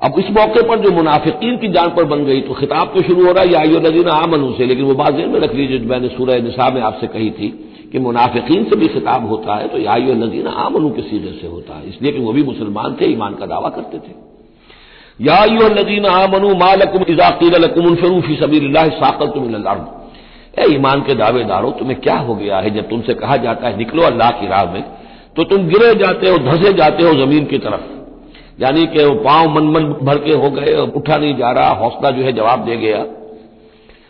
अब 0.00 0.18
इस 0.18 0.30
मौके 0.30 0.62
पर 0.68 0.80
जो 0.80 0.90
मुनाफिकीन 0.92 1.56
की 1.58 1.68
जान 1.72 1.90
पर 1.90 2.04
बन 2.06 2.24
गई 2.24 2.40
तो 2.40 2.54
खिताब 2.54 2.92
तो 2.94 3.02
शुरू 3.02 3.26
हो 3.26 3.32
रहा 3.32 3.44
है, 3.44 3.52
या 3.52 3.60
आयो 3.60 3.80
नजीन 3.80 4.08
आमन 4.10 4.52
से, 4.52 4.66
लेकिन 4.66 4.84
वो 4.84 4.94
बात 4.94 5.14
में 5.14 5.40
रख 5.40 5.54
लीजिए 5.54 5.78
मैंने 5.86 6.08
सूरह 6.08 6.42
निसा 6.42 6.68
में 6.70 6.80
आपसे 6.82 7.06
कही 7.08 7.30
थी 7.30 7.48
कि 7.92 7.98
मुनाफिकीन 8.00 8.64
से 8.64 8.76
भी 8.76 8.88
खिताब 8.90 9.28
होता 9.28 9.54
है 9.54 9.68
तो 9.68 9.78
यायो 9.78 10.14
नजीन 10.16 10.46
आमनू 10.48 10.90
के 10.90 11.02
सीधे 11.04 11.32
से 11.40 11.46
होता 11.46 11.78
है। 11.78 11.88
इसलिए 11.88 12.12
कि 12.12 12.20
वो 12.20 12.32
भी 12.32 12.42
मुसलमान 12.44 12.96
थे, 13.00 13.12
ईमान 13.12 13.34
का 13.34 13.46
दावा 13.46 13.68
करते 13.70 13.98
थे। 13.98 14.12
इजाकीलकुमफरूफी 17.08 18.36
सबी 18.36 18.60
साकल 18.92 19.28
ईमान 20.70 21.00
के 21.00 21.14
दावेदारों, 21.14 21.70
तुम्हें 21.72 22.00
क्या 22.00 22.16
हो 22.16 22.34
गया 22.34 22.58
है 22.58 22.70
जब 22.70 22.88
तुमसे 22.88 23.14
कहा 23.14 23.36
जाता 23.36 23.68
है, 23.68 23.76
निकलो 23.76 24.02
अल्लाह 24.02 24.30
की 24.30 24.46
राह 24.46 24.64
में 24.72 24.82
तो 25.36 25.44
तुम 25.44 25.66
गिरे 25.68 25.94
जाते 25.94 26.28
हो, 26.30 26.38
धसे 26.38 26.72
जाते 26.72 27.02
हो 27.02 27.14
ज़मीन 27.14 27.44
की 27.44 27.58
तरफ़। 27.58 28.62
यानी 28.62 28.86
कि 28.86 29.04
वो 29.04 29.14
पाँव 29.14 29.48
मन 29.50 29.64
मन 29.70 29.84
भर 30.02 30.18
के 30.18 30.32
हो 30.32 30.50
गए 30.50 30.74
उठा 30.74 31.16
नहीं 31.16 31.36
जा 31.36 31.50
रहा, 31.50 31.68
हौसला 31.68 32.10
जो 32.10 32.22
है 32.22 32.32
जवाब 32.32 32.64
दे 32.64 32.76
गया। 32.76 33.04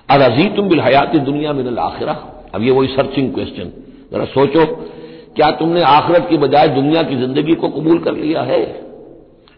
अजी 0.08 0.49
तुम 0.56 0.68
बिल 0.68 0.80
हयात 0.80 1.16
दुनिया 1.16 1.52
में 1.52 1.76
आखिरा। 1.78 2.12
अब 2.54 2.62
ये 2.62 2.70
वही 2.70 2.88
सर्चिंग 2.88 3.32
क्वेश्चन 3.34 3.70
जरा 4.12 4.25
सोचो, 4.25 4.64
क्या 5.37 5.50
तुमने 5.50 5.82
आखिरत 5.82 6.26
की 6.30 6.37
बजाय 6.37 6.68
दुनिया 6.68 7.02
की 7.02 7.16
ज़िंदगी 7.16 7.54
को 7.54 7.68
कबूल 7.68 7.99
कर 7.99 8.14
लिया 8.14 8.42
है? 8.42 8.83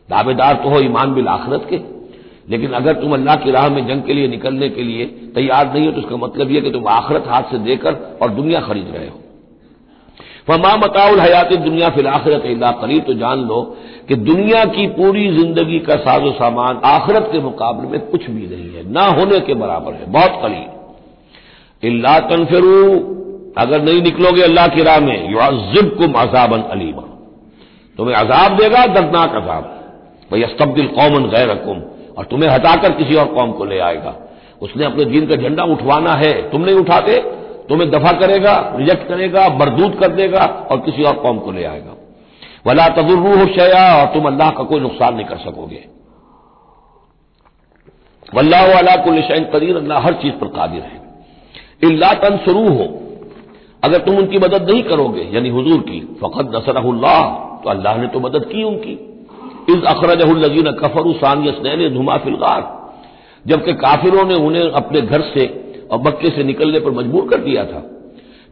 दावेदार 0.09 0.55
तो 0.55 0.69
हो 0.69 0.81
ईमान 0.81 1.15
बिल 1.15 1.29
आखरत 1.29 1.67
के। 1.71 1.81
लेकिन 2.51 2.73
अगर 2.73 2.93
तुम 2.95 3.13
अल्लाह 3.15 3.37
की 3.37 3.51
राह 3.51 3.69
में 3.69 3.87
जंग 3.87 4.03
के 4.03 4.15
लिए 4.15 4.29
निकलने 4.29 4.69
के 4.69 4.83
लिए 4.83 5.05
तैयार 5.35 5.73
नहीं 5.73 5.87
हो 5.87 5.93
तो 5.93 6.01
उसका 6.01 6.17
मतलब 6.17 6.51
यह 6.51 6.61
कि 6.61 6.71
तुम 6.71 6.89
आखरत 6.89 7.25
हाथ 7.29 7.51
से 7.51 7.59
देकर 7.61 8.19
और 8.23 8.31
दुनिया 8.33 8.61
खरीद 8.63 8.93
रहे 8.95 9.07
हो। 9.07 9.21
फमा 10.49 10.75
मताउल 10.77 11.21
हयात 11.21 11.53
दुनिया 11.55 11.89
फिल 11.91 12.07
आखिरत 12.09 12.45
इला 12.47 12.71
करीब 12.81 13.03
तो 13.05 13.15
जान 13.17 13.39
लो 13.45 13.61
कि 14.09 14.15
दुनिया 14.17 14.65
की 14.67 14.87
पूरी 14.93 15.27
ज़िंदगी 15.33 15.79
का 15.79 15.97
साजो 15.99 16.31
सामान 16.33 16.81
आखिरत 16.85 17.29
के 17.33 17.41
मुकाबले 17.41 17.89
में 17.89 18.01
कुछ 18.03 18.31
भी 18.31 18.47
नहीं 18.47 18.71
है, 18.75 18.91
ना 18.93 19.07
होने 19.09 19.41
के 19.41 19.55
बराबर 19.57 19.95
है, 19.95 20.11
बहुत 20.13 20.39
करीब 20.43 20.69
इल्ला 21.83 22.19
तनफिरू, 22.29 22.77
अगर 23.59 23.83
नहीं 23.83 24.03
निकलोगे 24.03 24.43
अल्लाह 24.43 24.67
की 24.69 24.83
राह 24.83 25.01
में 25.01 25.31
युजिब 25.31 25.95
कुम 25.99 26.13
अजाबन 26.21 26.61
अलीमा। 26.71 27.03
तुम्हें 27.99 28.15
अजाब 28.17 28.57
देगा, 28.57 28.87
दर्दनाक 28.87 29.35
अजाब। 29.35 29.73
भाई 30.31 30.43
अस्तब्दिल 30.43 30.87
कौमन 30.91 31.29
गैर 31.31 31.49
रकुम 31.49 31.83
और 32.19 32.25
तुम्हें 32.25 32.51
हटाकर 32.51 32.93
किसी 32.93 33.15
और 33.15 33.27
कौम 33.35 33.53
को 33.53 33.65
ले 33.65 33.79
आएगा। 33.81 34.15
उसने 34.63 34.85
अपने 34.85 35.05
दीन 35.05 35.27
का 35.27 35.37
झंडा 35.37 35.65
उठवाना 35.65 36.13
है, 36.15 36.33
तुम 36.51 36.65
नहीं 36.65 36.77
उठाते, 36.77 37.17
तुम्हें 37.69 37.91
दफ़ा 37.91 38.13
करेगा, 38.13 38.55
रिजेक्ट 38.77 39.09
करेगा, 39.09 39.49
बरदूत 39.57 39.99
कर 40.01 40.13
देगा 40.13 40.45
और 40.71 40.81
किसी 40.81 41.03
और 41.03 41.17
कौम 41.17 41.39
को 41.39 41.53
ले 41.53 41.65
आएगा। 41.65 41.95
वला 42.67 42.85
हो 42.85 43.47
शया 43.55 43.83
और 43.97 44.07
तुम 44.15 44.27
अल्लाह 44.27 44.51
का 44.51 44.65
कोई 44.65 44.81
नुकसान 44.81 45.15
नहीं 45.15 45.27
कर 45.27 45.39
सकोगे। 45.39 45.85
वल्लाह 48.35 48.67
वाला 48.67 48.95
कुल 48.97 49.21
शैन 49.23 49.45
कदीर, 49.55 49.77
अल्लाह 49.77 50.01
हर 50.01 50.15
चीज़ 50.23 50.33
पर 50.35 50.47
कादिर 50.49 50.83
है। 50.83 51.01
इल्ला 51.83 52.13
तनसरू 52.21 52.69
हो 52.69 52.87
अगर 53.83 53.99
तुम 53.99 54.17
उनकी 54.19 54.39
मदद 54.39 54.71
नहीं 54.71 54.83
करोगे, 54.83 55.29
यानी 55.33 55.49
हुजूर 55.49 55.81
की 55.81 56.01
फ़कत 56.23 56.51
नसरल्लाह 56.55 57.23
तो 57.63 57.71
अल्लाह 57.71 57.97
ने 57.97 58.07
तो 58.09 58.21
मदद 58.21 58.45
की 58.45 58.63
उनकी। 58.65 58.95
इस 59.69 59.85
अखरजीन 59.87 60.71
कफर 60.73 61.13
सानियसनैन 61.17 61.89
धुमा 61.95 62.17
फिलगार 62.17 62.63
जबकि 63.45 63.73
काफिरों 63.77 64.25
ने 64.25 64.35
उन्हें 64.45 64.71
अपने 64.73 65.01
घर 65.01 65.21
से 65.35 65.47
और 65.93 66.01
मक्के 66.01 66.31
से 66.31 66.45
निकलने 66.45 66.81
पर 66.81 66.91
मजबूर 66.91 67.29
कर 67.29 67.41
दिया 67.41 67.65
था। 67.65 67.83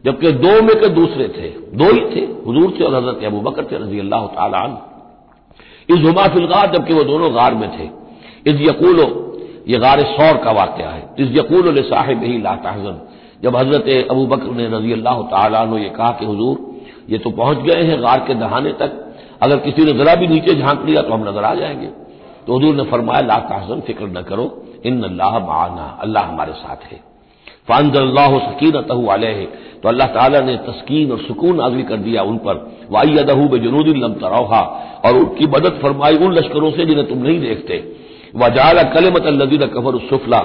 जबकि 0.03 0.31
दो 0.33 0.51
में 0.61 0.75
के 0.75 0.89
दूसरे 0.89 1.27
थे, 1.27 1.49
दो 1.77 1.85
ही 1.85 2.01
थे, 2.11 2.21
हजूर 2.47 2.73
थे 2.79 2.83
और 2.83 2.95
हज़रत 2.95 3.23
अबू 3.25 3.39
बकर 3.41 3.63
थे 3.63 3.77
रज़ी 3.77 3.99
अल्लाह 3.99 4.25
तन 4.27 4.77
इस 5.89 5.99
जुमा 5.99 6.27
फिलगार 6.27 6.71
जबकि 6.73 6.93
वो 6.93 7.03
दोनों 7.03 7.33
गार 7.35 7.53
में 7.53 7.69
थे। 7.69 7.89
इस 8.51 8.61
यकूलो, 8.61 9.07
ये 9.67 9.77
गार 9.79 10.03
सौर 10.07 10.37
का 10.37 10.51
वाक़ 10.51 10.81
है। 10.81 11.01
इस 11.19 11.29
यकूल 11.37 11.81
साहिब 11.83 12.23
ही 12.23 12.37
लाहजन 12.41 12.99
जब 13.43 13.55
हज़रत 13.55 14.07
अबू 14.11 14.25
बकर 14.27 14.51
ने 14.51 14.67
रज़ी 14.67 14.93
अल्लाह 14.93 15.21
तन 15.31 15.77
ये 15.77 15.89
कहा 15.89 16.11
कि 16.11 16.25
हजूर, 16.25 16.57
ये 17.09 17.17
तो 17.17 17.29
पहुँच 17.31 17.57
गए 17.59 17.81
हैं 17.83 18.01
गार 18.03 18.19
के 18.27 18.33
दहाने 18.35 18.71
तक। 18.73 19.01
अगर 19.41 19.57
किसी 19.57 19.83
ने 19.83 19.93
जरा 19.93 20.15
भी 20.15 20.27
नीचे 20.27 20.55
झाँक 20.55 20.85
लिया 20.85 21.01
तो 21.01 21.13
हम 21.13 21.29
नज़र 21.29 21.43
आ 21.43 21.53
जाएँगे। 21.55 21.87
तो 22.47 22.57
हजूर 22.57 22.75
ने 22.75 22.83
फरमाया, 22.83 23.21
ला 23.21 23.37
तहजन, 23.39 23.79
फ़िक्र 23.81 24.05
न 24.07 24.21
करो। 24.21 24.45
इन 24.85 25.03
अल्लाह 25.03 25.39
माना, 25.39 25.97
अल्लाह 26.01 26.23
हमारे 26.23 26.53
साथ 26.53 26.91
है। 26.91 26.99
फ़ानजल्लाह 27.67 28.37
सकीनत 28.39 28.91
है 29.23 29.45
तो 29.83 29.89
अल्लाह 29.89 30.07
ताला 30.07 30.39
ने 30.41 30.55
तस्कीन 30.57 31.11
और 31.11 31.19
सुकून 31.19 31.55
नाजिल 31.55 31.83
कर 31.83 31.97
दिया 31.97 32.23
उन 32.23 32.37
पर। 32.37 32.87
वाईदहू 32.91 33.47
बेजनूदिल्लम 33.47 34.13
तरौहा 34.13 34.61
और 35.05 35.17
उनकी 35.17 35.47
मदद 35.47 35.79
फरमाई 35.81 36.17
उन 36.17 36.33
लश्करों 36.33 36.71
से 36.71 36.85
जिन्हें 36.85 37.07
तुम 37.07 37.17
नहीं 37.17 37.39
देखते। 37.39 37.83
वजाला 38.35 38.83
कलमत 38.83 39.27
लदीन 39.33 39.65
कफर 39.67 39.97
सुफला। 40.09 40.39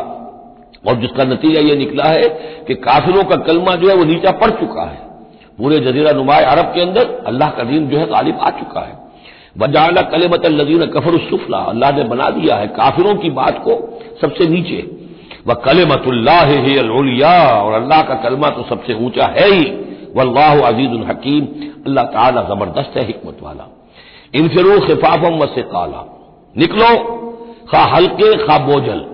और 0.88 0.94
जिसका 0.94 1.24
नतीजा 1.24 1.60
यह 1.60 1.76
निकला 1.76 2.04
है 2.04 2.28
कि 2.68 2.74
काफिरों 2.74 3.24
का 3.24 3.36
कलमा 3.36 3.74
जो 3.74 3.88
है 3.88 3.94
वो 3.94 4.04
नीचा 4.04 4.30
पड़ 4.32 4.50
चुका 4.50 4.82
है। 4.82 5.09
पूरे 5.58 5.78
जजीरा 5.80 6.12
नुमाय 6.12 6.44
अरब 6.44 6.72
के 6.74 6.80
अंदर 6.80 7.08
अल्लाह 7.26 7.50
का 7.50 7.64
दीन 7.64 7.88
जो 7.88 7.98
है 7.98 8.06
गालिब 8.06 8.38
आ 8.38 8.50
चुका 8.50 8.80
है। 8.80 8.98
वजाला 9.58 10.02
कलमत 10.10 10.46
लदीन 10.48 10.86
कफर 10.88 11.18
सुफला, 11.20 11.58
अल्लाह 11.58 11.90
ने 11.90 12.04
बना 12.04 12.28
दिया 12.30 12.56
है 12.56 12.66
काफिरों 12.76 13.14
की 13.14 13.30
बात 13.32 13.58
को 13.64 13.72
सबसे 14.20 14.46
नीचे। 14.46 14.78
व 15.46 15.54
कलमतुल्लाहिया 15.64 17.32
और 17.54 17.72
अल्लाह 17.74 18.02
का 18.02 18.14
कलमा 18.22 18.48
तो 18.50 18.62
सबसे 18.68 18.94
ऊँचा 19.06 19.26
है 19.28 19.48
ही। 19.50 19.64
वल्लाह 20.16 20.60
अज़ीज़ 20.62 20.94
हकीम, 21.08 21.44
अल्लाह 21.86 22.04
ताला 22.06 22.42
ज़बरदस्त 22.44 22.96
है 22.96 23.04
हिकमत 23.06 23.38
वाला। 23.42 23.66
इनफिरू 24.34 24.78
खिफाफम 24.80 25.38
व 25.38 25.46
से 25.46 25.62
काला 25.68 26.04
निकलो, 26.56 26.88
खा 27.70 27.82
हल्के, 27.86 28.34
खा 28.36 28.58
बोझल। 28.66 29.04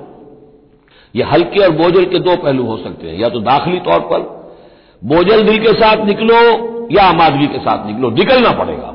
ये 1.14 1.22
हल्के 1.24 1.64
और 1.64 1.70
बोझल 1.72 2.04
के 2.04 2.18
दो 2.20 2.36
पहलू 2.36 2.64
हो 2.64 2.76
सकते 2.76 3.08
हैं, 3.08 3.18
या 3.18 3.28
तो 3.28 3.40
दाखिली 3.42 3.80
तौर 3.80 4.00
पर 4.02 4.34
बोझल 5.04 5.42
दिल 5.42 5.58
के 5.58 5.72
साथ 5.72 6.04
निकलो 6.04 6.36
या 6.92 7.04
आमादगी 7.04 7.46
के 7.46 7.58
साथ 7.58 7.86
निकलो, 7.86 8.10
निकलना 8.10 8.50
पड़ेगा। 8.50 8.92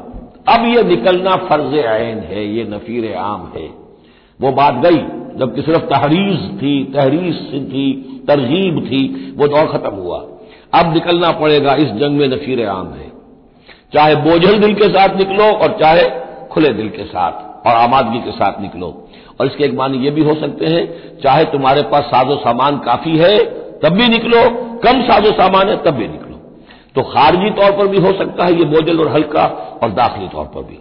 अब 0.54 0.66
ये 0.66 0.84
निकलना 0.84 1.36
फ़र्ज़ 1.36 1.86
आयन 1.86 2.18
है, 2.18 2.56
ये 2.56 2.64
नफीर 2.64 3.16
आम 3.16 3.52
है। 3.56 3.70
वो 4.42 4.52
बात 4.52 4.74
गई, 4.74 4.98
जबकि 5.40 5.62
सिर्फ़ 5.62 5.82
तहरीज 5.82 6.62
थी 6.62 6.92
तहरीस 6.94 7.36
थी, 7.54 7.94
तरजीब 8.28 8.86
थी, 8.86 9.34
वो 9.38 9.48
दौर 9.48 9.66
खत्म 9.66 9.96
हुआ। 9.96 10.28
अब 10.74 10.94
निकलना 10.94 11.32
पड़ेगा, 11.32 11.76
इस 11.76 11.88
जंग 11.88 12.18
में 12.18 12.28
नफीर 12.28 12.68
आम 12.68 12.88
है। 12.88 13.12
चाहे 13.94 14.16
बोझल 14.16 14.58
दिल 14.58 14.74
के 14.74 14.88
साथ 14.90 15.18
निकलो 15.18 15.44
और 15.44 15.78
चाहे 15.80 16.04
खुले 16.52 16.70
दिल 16.70 16.90
के 16.90 17.04
साथ 17.04 17.68
और 17.68 17.74
आमादगी 17.74 18.20
के 18.20 18.32
साथ 18.32 18.62
निकलो। 18.62 19.08
और 19.40 19.48
इसके 19.48 19.64
एक 19.64 19.74
मानी 19.74 19.98
ये 19.98 20.12
भी 20.12 20.24
हो 20.24 20.36
सकते 20.36 20.66
हैं, 20.66 20.94
चाहे 21.24 21.46
तुम्हारे 21.46 21.82
पास 21.82 22.04
साजो 22.04 22.36
सामान 22.36 22.78
काफ़ी 22.78 23.18
है, 23.18 23.38
तब 23.80 23.90
भी 23.90 24.08
निकलो 24.08 24.71
कम 24.84 25.02
साजो 25.02 25.32
सामान 25.34 25.70
है, 25.70 25.76
तब 25.84 25.94
भी 25.94 26.08
निकलो। 26.08 26.38
तो 26.96 27.02
खारजी 27.04 27.50
तौर 27.52 27.72
पर 27.72 27.88
भी 27.88 27.98
हो 27.98 28.12
सकता 28.14 28.46
है 28.46 28.54
ये 28.54 28.66
बोझल 28.68 29.00
और 29.00 29.12
हल्का 29.14 29.44
और 29.84 29.92
दाखिली 29.92 30.28
तौर 30.28 30.46
पर 30.46 30.64
भी। 30.64 30.78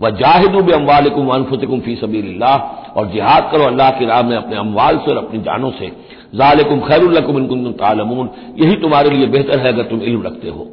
वह 0.00 0.10
जाहिदू 0.10 0.60
बे 0.62 0.72
अम्वालकुम 0.72 1.28
अनफुतकुम 1.28 1.80
फ़ी 1.80 1.96
सबील्ला 1.96 2.54
और 2.96 3.10
जिहाद 3.10 3.50
करो 3.52 3.64
अल्लाह 3.64 3.90
की 3.90 4.06
राह 4.06 4.22
में 4.22 4.36
अपने 4.36 4.56
अमवाल 4.56 4.98
से 4.98 5.10
और 5.10 5.16
अपनी 5.16 5.40
जानों 5.40 5.70
से। 5.70 5.88
जालिकुम 6.34 7.38
इनकुम 7.38 7.72
तालमून, 7.74 8.30
यही 8.58 8.76
तुम्हारे 8.76 9.10
लिए 9.10 9.26
बेहतर 9.26 9.58
है 9.58 9.72
अगर 9.72 9.82
तुम 9.82 10.02
इल्म 10.02 10.22
रखते 10.22 10.48
हो। 10.48 10.66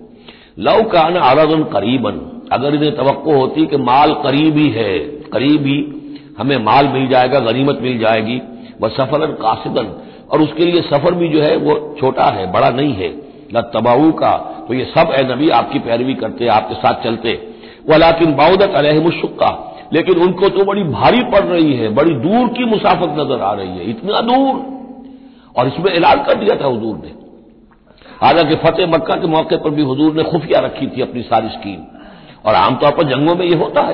लव 0.59 0.81
कान 0.83 1.15
अरदन 1.15 1.63
करीबन, 1.73 2.19
अगर 2.51 2.75
इन्हें 2.75 2.95
तो 2.95 3.03
होती 3.31 3.65
कि 3.65 3.77
माल 3.77 4.13
करीबी 4.23 4.69
है, 4.69 4.97
करीबी, 5.33 5.77
हमें 6.39 6.57
माल 6.63 6.87
मिल 6.87 7.07
जाएगा, 7.07 7.39
गनीमत 7.41 7.79
मिल 7.81 7.97
जाएगी। 7.99 8.41
वह 8.81 8.89
सफरन 8.89 9.31
कासिदन 9.41 9.93
और 10.31 10.41
उसके 10.41 10.65
लिए 10.65 10.81
सफ़र 10.81 11.13
भी 11.13 11.27
जो 11.27 11.41
है 11.41 11.55
वो 11.57 11.95
छोटा 11.99 12.23
है, 12.23 12.51
बड़ा 12.51 12.69
नहीं 12.69 12.93
है। 12.93 13.09
न 13.55 13.61
तबाऊ 13.61 14.11
का। 14.11 14.31
तो 14.67 14.73
ये 14.73 14.85
सब 14.85 15.13
ए 15.19 15.23
नबी, 15.23 15.49
आपकी 15.49 15.79
पैरवी 15.79 16.13
करते, 16.13 16.47
आपके 16.47 16.75
साथ 16.75 17.03
चलते। 17.03 17.55
वलाकिन 17.89 18.35
बाउदत 18.35 18.73
अलहमुशुक्का 18.75 19.63
लेकिन 19.93 20.17
उनको 20.17 20.49
तो 20.49 20.65
बड़ी 20.65 20.83
भारी 20.83 21.23
पड़ 21.23 21.43
रही 21.43 21.73
है, 21.73 21.89
बड़ी 21.89 22.11
दूर 22.11 22.47
की 22.47 22.65
मुसाफत 22.65 23.09
नज़र 23.09 23.41
आ 23.41 23.53
रही 23.53 23.69
है, 23.69 23.89
इतना 23.89 24.21
दूर। 24.21 24.77
और 25.57 25.67
इसमें 25.67 25.91
ऐलान 25.91 26.23
कर 26.23 26.33
दिया 26.33 26.55
था 26.55 26.67
हजूर 26.67 26.95
ने। 26.95 27.11
हालाँकि 28.21 28.55
फतेह 28.55 28.87
मक्का 28.87 29.15
के 29.15 29.27
मौके 29.27 29.57
पर 29.57 29.69
भी 29.69 29.81
हजूर 29.81 30.13
ने 30.13 30.23
खुफिया 30.23 30.59
रखी 30.59 30.87
थी 30.87 31.01
अपनी 31.01 31.21
सारी 31.21 31.49
स्कीम। 31.49 31.79
और 32.45 32.55
आमतौर 32.55 32.91
पर 32.91 33.03
जंगों 33.03 33.35
में 33.35 33.45
यह 33.45 33.59
होता 33.59 33.81
है। 33.81 33.93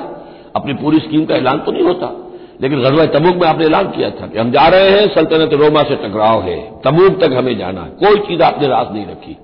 अपनी 0.56 0.74
पूरी 0.74 0.98
स्कीम 0.98 1.24
का 1.24 1.34
ऐलान 1.34 1.58
तो 1.58 1.72
नहीं 1.72 1.82
होता। 1.82 2.23
लेकिन 2.60 2.82
गजवा 2.82 3.04
तबूक 3.04 3.34
में 3.34 3.48
आपने 3.48 3.64
ऐलान 3.64 3.86
किया 3.86 4.10
था 4.10 4.26
कि 4.26 4.38
हम 4.38 4.50
जा 4.50 4.68
रहे 4.68 4.90
हैं, 4.90 5.14
सल्तनत 5.14 5.52
रोमा 5.52 5.82
से 5.82 5.96
टकराव 5.96 6.42
है। 6.42 6.80
तबूक 6.84 7.24
तक 7.24 7.32
हमें 7.32 7.58
जाना 7.58 7.80
है। 7.80 7.90
कोई 7.90 8.18
चीज़ 8.18 8.42
आपने 8.42 8.68
रास 8.68 8.88
नहीं 8.92 9.06
रखी। 9.06 9.36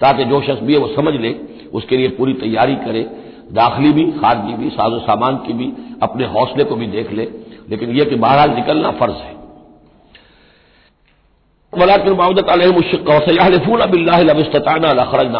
ताकि 0.00 0.24
जो 0.24 0.40
शख्स 0.40 0.62
भी 0.62 0.72
है 0.72 0.78
वो 0.78 0.88
समझ 0.88 1.14
ले, 1.14 1.36
उसके 1.74 1.96
लिए 1.96 2.08
पूरी 2.08 2.32
तैयारी 2.32 2.74
करे। 2.74 3.10
दाखिली 3.52 3.92
भी, 3.92 4.12
खारजी 4.12 4.52
भी, 4.54 4.70
साजो 4.70 4.98
सामान 4.98 5.36
की 5.36 5.52
भी, 5.52 5.72
अपने 6.02 6.24
हौसले 6.24 6.64
को 6.64 6.74
भी 6.74 6.86
देख 6.86 7.12
ले। 7.12 7.28
लेकिन 7.70 7.90
यह 7.90 8.04
कि 8.04 8.14
बहरहाल 8.14 8.50
निकलना 8.50 8.90
फ़र्ज़ 8.90 9.14
है। 9.14 9.38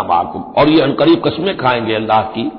माकुम। 0.03 0.43
और 0.43 0.69
ये 0.69 0.81
अनकरीब 0.81 1.23
कस्में 1.29 1.57
खाएँगे 1.57 1.95
अल्लाह 1.95 2.23
की। 2.23 2.53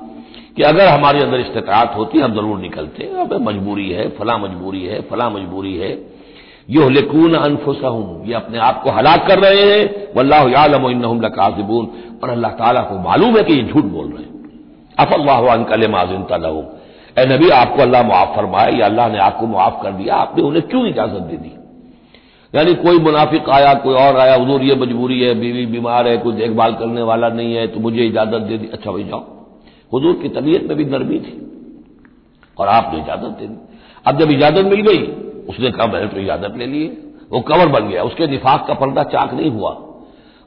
कि 0.57 0.63
अगर 0.63 0.87
हमारे 0.87 1.19
अंदर 1.19 1.39
इस्तात 1.39 1.95
होती, 1.97 2.19
हम 2.19 2.33
ज़रूर 2.33 2.59
निकलते। 2.59 3.03
अब 3.21 3.33
मजबूरी 3.41 3.89
है, 3.89 4.09
फला 4.09 4.37
मजबूरी 4.37 4.83
है, 4.85 5.01
फला 5.01 5.29
मजबूरी 5.29 5.75
है। 5.77 5.91
यो 6.69 6.89
लेकून 6.89 7.33
अनफुसहूं 7.33 8.27
ये 8.27 8.33
अपने 8.33 8.57
आप 8.59 8.81
को 8.83 8.91
हलाक 8.91 9.27
कर 9.27 9.39
रहे 9.39 9.61
हैं। 9.61 10.13
वल्लाह 10.15 10.49
यालम 10.49 11.21
लकाजिबून। 11.21 11.87
और 12.23 12.29
अल्लाह 12.29 12.51
ताला 12.51 12.81
को 12.81 12.97
मालूम 12.99 13.37
है 13.37 13.43
कि 13.43 13.53
ये 13.53 13.63
झूठ 13.63 13.83
बोल 13.85 14.07
रहे 14.07 14.23
हैं। 14.23 14.33
अफल्लाह 14.97 15.63
कल 15.63 15.87
माजिन 15.87 16.23
तलहू 16.23 16.63
ए 17.17 17.25
नबी, 17.25 17.49
आपको 17.49 17.81
अल्लाह 17.81 18.03
मुआफ 18.03 18.35
फरमाए, 18.35 18.71
या 18.71 18.85
अल्लाह 18.85 19.09
ने 19.09 19.17
आपको 19.19 19.47
मुआफ 19.47 19.79
कर 19.83 19.91
दिया, 19.91 20.15
आपने 20.15 20.43
उन्हें 20.43 20.67
क्यों 20.67 20.85
इजाज़त 20.87 21.23
दे 21.23 21.37
दी? 21.37 21.51
यानी 22.53 22.73
कोई 22.75 22.99
मुनाफिक 22.99 23.49
आया, 23.49 23.73
कोई 23.73 23.93
और 23.95 24.17
आया, 24.17 24.35
हजूर, 24.35 24.61
ये 24.61 24.75
मजबूरी 24.75 25.19
है, 25.21 25.33
बीवी 25.33 25.65
बीमार 25.65 26.07
है, 26.07 26.17
कोई 26.17 26.33
देखभाल 26.33 26.73
करने 26.73 27.01
वाला 27.01 27.29
नहीं 27.29 27.55
है 27.55 27.67
तो 27.67 27.79
मुझे 27.79 28.05
इजाज़त 28.05 28.41
दे 28.41 28.57
दी। 28.57 28.67
अच्छा 28.67 28.91
भाई 28.91 29.03
जाओ। 29.03 29.38
हजूर 29.95 30.13
की 30.13 30.29
तबीयत 30.29 30.63
में 30.63 30.77
भी 30.77 30.85
नरमी 30.85 31.19
थी। 31.19 31.45
और 32.59 32.67
आपने 32.67 32.99
इजाज़त 32.99 33.23
दे 33.23 33.47
दी। 33.47 33.77
अब 34.05 34.19
जब 34.19 34.31
इजाज़त 34.31 34.65
मिल 34.65 34.81
गई, 34.81 35.03
उसने 35.49 35.71
कहा, 35.71 35.87
मैंने 35.87 36.07
तो 36.07 36.19
इजाज़त 36.19 36.53
ले 36.57 36.65
ली 36.65 36.97
वो 37.31 37.41
कवर 37.41 37.67
बन 37.67 37.89
गया। 37.89 38.03
उसके 38.03 38.27
निफाक 38.27 38.67
का 38.67 38.73
पर्दा 38.73 39.03
चाक 39.03 39.33
नहीं 39.33 39.51
हुआ। 39.51 39.77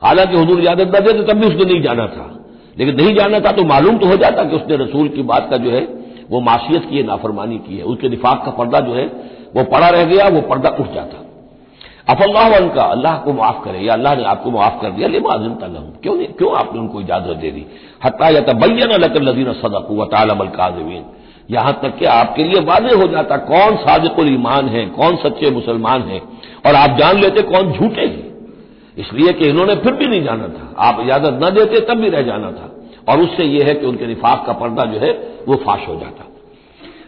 हालाँकि 0.03 0.37
हजूर 0.37 0.61
इजाज़त 0.61 0.81
न 0.81 1.01
देते, 1.01 1.23
तब 1.23 1.41
भी 1.41 1.47
उसने 1.47 1.65
नहीं 1.65 1.83
जाना 1.83 2.07
था। 2.07 2.39
लेकिन 2.79 2.97
नहीं 2.97 3.15
जाना 3.15 3.41
था 3.41 3.53
तो 3.53 3.65
मालूम 3.65 3.99
तो 3.99 4.07
हो 4.07 4.17
जाता 4.17 4.45
कि 4.45 4.57
उसने 4.57 4.77
रसूल 4.77 5.09
की 5.09 5.23
बात 5.23 5.51
का 5.51 5.57
जो 5.57 5.71
है, 5.71 5.85
वो 6.31 6.41
माशियत 6.41 6.91
की 6.91 6.97
है 6.97 7.03
नाफरमानी 7.03 7.59
की 7.59 7.77
है। 7.77 7.85
उसके 7.85 8.09
निफाक 8.09 8.45
का 8.45 8.51
पर्दा 8.51 8.81
जो 8.81 8.93
है, 8.93 9.07
वो 9.57 9.65
पड़ा 9.65 9.89
रह 9.89 10.05
गया, 10.05 10.29
वो 10.29 10.41
पर्दा 10.41 10.69
उठ 10.69 10.93
जाता। 10.93 11.32
अफल्लाह 12.09 12.69
का, 12.69 12.83
अल्लाह 12.83 13.17
को 13.17 13.33
माफ़ 13.33 13.65
करे, 13.65 13.79
या 13.79 13.93
अल्लाह 13.93 14.15
ने 14.17 14.25
आपको 14.25 14.51
माफ़ 14.51 14.83
कर 14.83 14.91
दिया, 14.91 15.09
लेमा 15.09 15.33
आज़म 15.33 15.55
तलम 15.55 16.01
क्यों 16.03 16.17
नहीं, 16.17 16.27
क्यों 16.27 16.57
आपने 16.57 16.81
उनको 16.81 17.01
इजाज़त 17.01 17.37
दे 17.37 17.51
दी? 17.51 17.67
हत्या 18.05 18.29
या 18.29 18.41
तबैन 18.41 18.93
लकर 18.93 19.23
लदीन 19.23 19.53
सदक 19.53 19.87
व 19.91 20.05
तालमल 20.05 20.47
काजवीन 20.47 21.05
यहाँ 21.51 21.81
तक 21.83 21.99
कि 21.99 22.05
आपके 22.05 22.45
लिए 22.45 22.61
वादे 22.61 22.95
हो 22.95 23.07
जाता, 23.07 23.37
कौन 23.37 23.77
सादिकुल 23.77 24.29
ईमान 24.35 24.69
है, 24.69 24.87
कौन 24.87 25.17
सच्चे 25.17 25.51
मुसलमान 25.51 26.03
है, 26.03 26.19
और 26.67 26.75
आप 26.75 26.99
जान 26.99 27.19
लेते 27.19 27.43
कौन 27.43 27.73
झूठे 27.73 28.01
हैं। 28.01 28.33
इसलिए 28.99 29.33
कि 29.33 29.47
इन्होंने 29.47 29.75
फिर 29.75 29.93
भी 29.93 30.07
नहीं 30.07 30.23
जाना 30.25 30.49
था। 30.49 30.75
आप 30.79 31.01
इजाज़त 31.01 31.39
न 31.43 31.51
देते, 31.51 31.81
तब 31.81 31.95
भी 31.95 32.09
रह 32.09 32.23
जाना 32.23 32.51
था। 32.51 32.77
और 33.09 33.21
उससे 33.21 33.45
यह 33.45 33.67
है 33.67 33.75
कि 33.75 33.87
उनके 33.87 34.07
निफाक 34.07 34.45
का 34.47 34.53
पर्दा 34.53 34.85
जो 34.85 34.99
है, 34.99 35.13
वो 35.49 35.55
फाश 35.55 35.89
हो 35.89 35.95
जाता। 35.95 36.25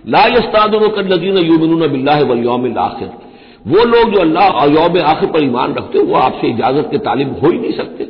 ला 0.09 0.27
यस्तादन 0.27 0.89
कर 0.89 1.05
लदीन 1.05 1.39
यूमिन 1.39 1.89
बिल्ला 1.89 2.19
वलयोम 2.19 2.79
आखिर। 2.79 3.11
वो 3.65 3.85
लोग 3.87 4.13
जो 4.13 4.21
अल्लाह 4.21 4.49
और 4.53 4.71
यौम 4.71 4.99
आखिर 5.05 5.29
पर 5.29 5.43
ईमान 5.43 5.75
रखते 5.75 5.99
वो 6.03 6.15
आपसे 6.19 6.49
इजाज़त 6.49 6.89
के 6.91 6.99
तालिब 7.01 7.39
हो 7.39 7.51
ही 7.51 7.59
नहीं 7.59 7.73
सकते। 7.73 8.05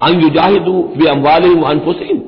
अंजुजाहिदू 0.00 0.72
वे 0.96 1.08
अम्वाल 1.10 1.44
अनफुसैन 1.64 2.18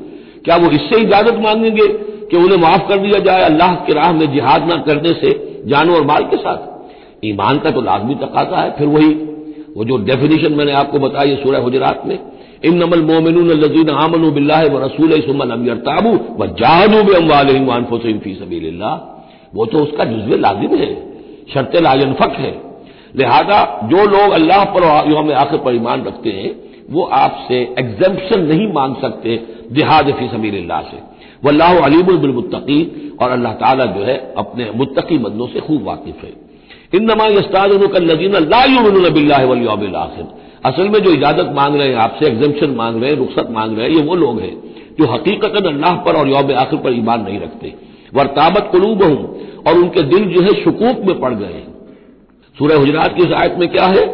क्या 0.44 0.56
वो 0.56 0.70
इससे 0.72 1.00
इजाज़त 1.02 1.38
मांगेंगे 1.40 1.86
कि 2.30 2.36
उन्हें 2.36 2.58
माफ़ 2.58 2.88
कर 2.88 2.98
दिया 2.98 3.18
जाए? 3.20 3.42
अल्लाह 3.42 3.74
की 3.86 3.92
राह 3.92 4.12
में 4.12 4.32
जिहाद 4.32 4.72
न 4.72 4.78
करने 4.86 5.12
से 5.14 5.30
जानो 5.66 5.94
और 5.94 6.04
माल 6.06 6.24
के 6.24 6.36
साथ। 6.38 7.26
ईमान 7.26 7.58
का 7.58 7.70
तो 7.70 7.80
लाजमी 7.82 8.14
तकाजा 8.16 8.56
है। 8.56 8.70
फिर 8.78 8.86
वही 8.88 9.12
वो 9.76 9.84
जो 9.84 9.96
डेफिनेशन 10.04 10.52
मैंने 10.52 10.72
आपको 10.74 10.98
बताया 10.98 11.36
सूर्य 11.36 11.58
हजरात 11.62 12.02
में 12.06 12.18
इन 12.64 12.76
नमल 12.76 13.02
मोमिन 13.02 13.36
लजीन 13.56 13.90
आमन 13.96 14.30
बिल्ला 14.32 14.60
व 14.64 14.84
रसूल 14.84 15.20
सुमन 15.22 15.50
अमरताबू 15.50 16.12
व 16.38 16.46
जाहदू 16.60 17.02
बे 17.02 17.14
अम्वाल 17.16 17.84
फ़ी 17.92 18.34
सबील्ला 18.34 18.92
वो 19.54 19.66
तो 19.66 19.78
उसका 19.78 20.04
जुज्व 20.04 20.34
लाजिम 20.36 20.74
है। 20.76 20.90
शर्त 21.54 21.76
लाजनफक 21.76 22.32
है। 22.38 22.68
लिहाजा, 23.16 23.80
जो 23.84 24.06
लोग 24.06 24.30
अल्लाह 24.30 24.64
पर 24.64 25.10
योम 25.10 25.32
आखिर 25.32 25.58
पर 25.58 25.74
ईमान 25.74 26.04
रखते 26.04 26.30
हैं, 26.30 26.50
वो 26.90 27.02
आपसे 27.02 27.74
एग्जेम्पन 27.78 28.40
नहीं 28.40 28.72
मांग 28.72 28.96
सकते, 28.96 29.46
जिहाद 29.72 30.12
फ़ी 30.12 30.28
सबील्ला 30.28 30.80
से। 30.80 30.98
वल्लाह 31.44 31.78
अलीबुलमुत्तकी 31.78 33.10
और 33.22 33.30
अल्लाह 33.30 33.52
ताला 33.52 33.84
जो 33.84 34.04
है, 34.04 34.34
अपने 34.36 34.70
मुत्तकी 34.74 35.18
बंदों 35.18 35.46
से 35.46 35.60
खूब 35.60 35.82
वाकिफ 35.82 36.24
है। 36.24 36.32
इन 36.94 37.04
नमा 37.04 37.26
यस्तादीन 37.26 37.82
आखिर। 39.94 40.26
असल 40.64 40.88
में 40.88 41.00
जो 41.00 41.10
इजाज़त 41.10 41.52
मांग 41.54 41.76
रहे 41.76 41.88
हैं, 41.88 41.96
आपसे 41.96 42.26
एग्जेम्पन 42.26 42.70
मांग 42.70 43.02
रहे 43.02 43.10
हैं, 43.10 43.18
रुख्सत 43.18 43.48
मांग 43.50 43.78
रहे 43.78 43.88
हैं, 43.88 43.96
ये 43.96 44.02
वो 44.02 44.14
लोग 44.14 44.40
हैं, 44.40 44.56
जो 44.98 45.06
हकीकत 45.06 45.66
अल्लाह 45.66 45.94
पर 45.94 46.16
और 46.16 46.28
यौम 46.28 46.52
आखिर 46.54 46.78
पर 46.78 46.92
ईमान 46.92 47.22
नहीं 47.22 47.40
रखते। 47.40 47.74
वर्ताबत 48.14 48.70
कलूब 48.72 49.02
हूँ 49.02 49.47
और 49.66 49.78
उनके 49.78 50.02
दिल 50.02 50.24
जो 50.24 50.42
है 50.42 50.52
शकूक 50.64 51.04
में 51.06 51.20
पड़ 51.20 51.34
गए। 51.34 51.62
सूर्य 52.56 52.74
हजरात 52.74 53.16
की 53.16 53.22
इस 53.22 53.32
आयत 53.32 53.56
में 53.58 53.68
क्या 53.68 53.86
है? 53.86 54.04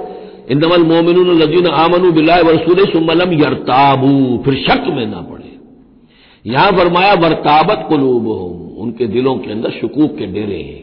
इन 0.51 0.65
मोमिन 0.65 1.19
लजीन 1.33 1.67
आमनु 1.67 2.13
बिल्ला 2.13 2.37
वरसूल 2.37 2.85
सुमलम 2.85 3.33
यरताबू। 3.33 4.43
फिर 4.45 4.55
शक 4.55 4.87
में 4.89 5.07
ना 5.07 5.21
पड़े। 5.21 5.53
यहाँ 6.45 6.73
फरमाया, 6.73 7.15
वर्ताबत 7.15 7.89
हूँ 7.93 8.77
उनके 8.77 9.07
दिलों 9.07 9.35
के 9.35 9.51
अंदर 9.53 9.71
शकूक 9.71 10.17
के 10.19 10.27
डेरे 10.27 10.57
हैं। 10.57 10.83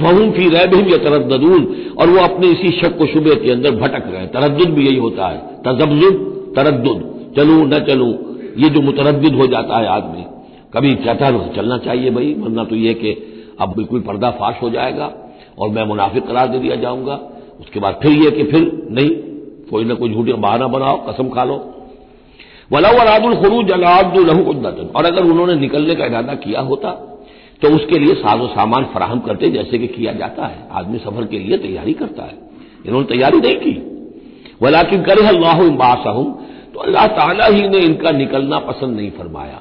वहूं 0.00 0.30
फ़ी 0.32 0.48
रैबिम 0.48 0.88
या 0.88 0.98
तरदून 0.98 1.64
और 1.98 2.10
वो 2.10 2.18
अपने 2.18 2.46
इसी 2.46 2.70
शक 2.70 2.98
व 3.02 3.06
शुबे 3.06 3.34
के 3.34 3.50
अंदर 3.50 3.70
भटक 3.70 4.04
रहे 4.06 4.26
तरद 4.26 4.60
भी 4.70 4.86
यही 4.86 4.96
होता 4.96 5.28
है। 5.28 5.38
तजब्जुद 5.62 6.14
तरद 6.56 6.84
चलू, 7.36 7.64
न 7.66 7.78
चलू। 7.78 8.06
ये 8.58 8.68
जो 8.68 8.80
मुतरद 8.80 9.34
हो 9.34 9.46
जाता 9.46 9.78
है 9.78 9.86
आदमी, 9.86 10.24
कभी 10.74 10.94
कहता 10.94 11.26
है 11.26 11.54
चलना 11.54 11.78
चाहिए 11.78 12.10
भाई, 12.10 12.34
वरना 12.34 12.64
तो 12.64 12.76
ये 12.76 12.94
कि 12.94 13.12
अब 13.58 13.74
बिल्कुल 13.76 14.00
पर्दा 14.02 14.30
फाश 14.32 14.62
हो 14.62 14.70
जाएगा 14.70 15.12
और 15.58 15.68
मैं 15.70 15.84
मुनाफिक 15.86 16.26
करार 16.26 16.48
दे 16.48 16.58
दिया 16.58 16.76
जाऊँगा। 16.76 17.14
उसके 17.60 17.80
बाद 17.80 17.98
फिर 18.02 18.12
ये 18.14 18.30
कि 18.30 18.44
फिर 18.44 18.62
नहीं, 18.90 19.10
कोई 19.70 19.84
ना 19.84 19.94
कोई 19.94 20.14
झूठी 20.14 20.32
बहाना 20.34 20.66
बनाओ, 20.68 20.96
कसम 21.06 21.28
खा 21.28 21.44
लो। 21.44 21.56
वला 22.70 22.90
वरादुल 22.92 23.34
खरूज 23.36 23.70
लहू 23.72 24.52
और 24.90 25.04
अगर 25.06 25.24
उन्होंने 25.24 25.54
निकलने 25.56 25.94
का 25.94 26.06
इरादा 26.06 26.34
किया 26.38 26.60
होता 26.62 26.90
तो 27.62 27.68
उसके 27.74 27.98
लिए 27.98 28.14
साजो 28.14 28.46
सामान 28.48 28.84
फराहम 28.84 29.20
करते, 29.20 29.48
जैसे 29.50 29.78
कि 29.78 29.86
किया 29.88 30.12
जाता 30.14 30.46
है। 30.46 30.58
आदमी 30.72 30.98
सफ़र 30.98 31.24
के 31.24 31.38
लिए 31.38 31.56
तैयारी 31.58 31.92
करता 31.94 32.22
है। 32.22 32.36
इन्होंने 32.86 33.06
तैयारी 33.06 33.38
नहीं 33.38 33.56
की। 33.56 33.72
वलाकिन 34.62 35.02
करे 35.02 35.26
अल्लाह 35.28 35.62
बासहूं 35.76 36.24
तो 36.74 36.80
अल्लाह 36.80 37.06
ताला 37.14 37.46
ही 37.46 37.68
ने 37.68 37.78
इनका 37.80 38.10
निकलना 38.12 38.58
पसंद 38.60 38.96
नहीं 38.96 39.10
फरमाया। 39.10 39.60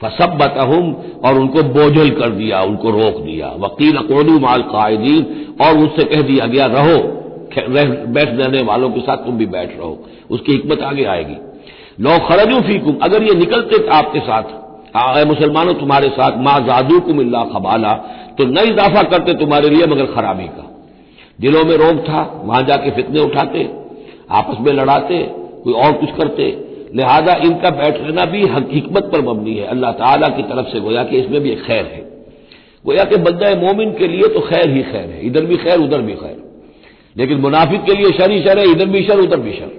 फसब 0.00 0.36
बताहम 0.38 0.92
और 1.24 1.38
उनको 1.38 1.62
बोझल 1.72 2.10
कर 2.12 2.30
दिया, 2.32 2.60
उनको 2.62 2.90
रोक 2.90 3.16
दिया। 3.22 3.48
वकील 3.60 3.96
अकोडू 3.96 4.38
माल 4.38 4.62
कायदीन, 4.68 5.26
और 5.60 5.78
उससे 5.78 6.04
कह 6.04 6.22
दिया 6.22 6.46
गया, 6.46 6.66
रहो 6.68 6.98
बैठ 7.50 8.28
रहने 8.30 8.62
वालों 8.62 8.90
के 8.90 9.00
साथ 9.00 9.16
तुम 9.16 9.36
भी 9.38 9.46
बैठ 9.48 9.76
रहो। 9.78 9.98
उसकी 10.30 10.52
हिकमत 10.52 10.82
आगे 10.82 11.04
आएगी। 11.06 11.36
लो 12.00 12.18
खरजू 12.26 12.60
फीकुम, 12.62 12.96
अगर 13.02 13.22
ये 13.22 13.34
निकलते 13.36 13.86
आपके 13.90 14.20
साथ 14.20 14.58
मुसलमानों, 15.26 15.72
तुम्हारे 15.74 16.08
साथ, 16.10 16.38
माँ 16.38 16.58
जादू 16.60 16.98
को 17.00 17.14
मिल्ला 17.14 17.42
खबाला 17.44 17.92
तो 18.38 18.44
न 18.46 18.58
इजाफा 18.68 19.02
करते 19.04 19.34
तुम्हारे 19.34 19.68
लिए, 19.68 19.86
मगर 19.86 20.06
खराबी 20.06 20.46
का। 20.46 20.66
दिलों 21.38 21.64
में 21.64 21.76
रोग 21.76 22.00
था, 22.04 22.22
वहाँ 22.44 22.62
जाके 22.62 22.90
फितने 22.92 23.20
उठाते, 23.20 23.68
आपस 24.30 24.56
में 24.60 24.72
लड़ाते, 24.72 25.22
कोई 25.64 25.74
और 25.74 25.92
कुछ 25.92 26.10
करते 26.12 26.50
लिहाजा 26.96 27.34
इनका 27.44 27.70
बैठ 27.70 27.96
रहना 27.96 28.24
भी 28.24 28.40
हिकमत 28.74 29.10
पर 29.12 29.20
मबनी 29.20 29.54
है। 29.54 29.66
अल्लाह 29.66 29.92
ताला 29.92 30.28
की 30.28 30.42
तरफ़ 30.42 30.66
से 30.66 30.80
गोया 30.80 31.02
कि 31.04 31.18
इसमें 31.18 31.40
भी 31.40 31.50
एक 31.50 31.62
खैर 31.62 31.84
है। 31.84 32.00
गोया 32.86 33.04
कि 33.04 33.16
बंदा 33.16 33.54
मोमिन 33.56 33.92
के 33.92 34.08
लिए 34.08 34.28
तो 34.28 34.40
खैर 34.40 34.70
ही 34.70 34.82
खैर 34.82 35.08
है। 35.08 35.26
इधर 35.26 35.44
भी 35.44 35.56
खैर, 35.56 35.78
उधर 35.78 36.00
भी 36.00 36.12
खैर। 36.12 36.36
लेकिन 37.16 37.38
मुनाफिक 37.38 37.84
के 37.84 37.94
लिए 37.94 38.10
शर 38.10 38.30
ही 38.30 38.38
शर 38.38 38.58
है, 38.58 38.70
इधर 38.70 38.86
भी 38.86 39.02
शर, 39.02 39.18
उधर 39.18 39.40
भी 39.40 39.52
शर। 39.52 39.70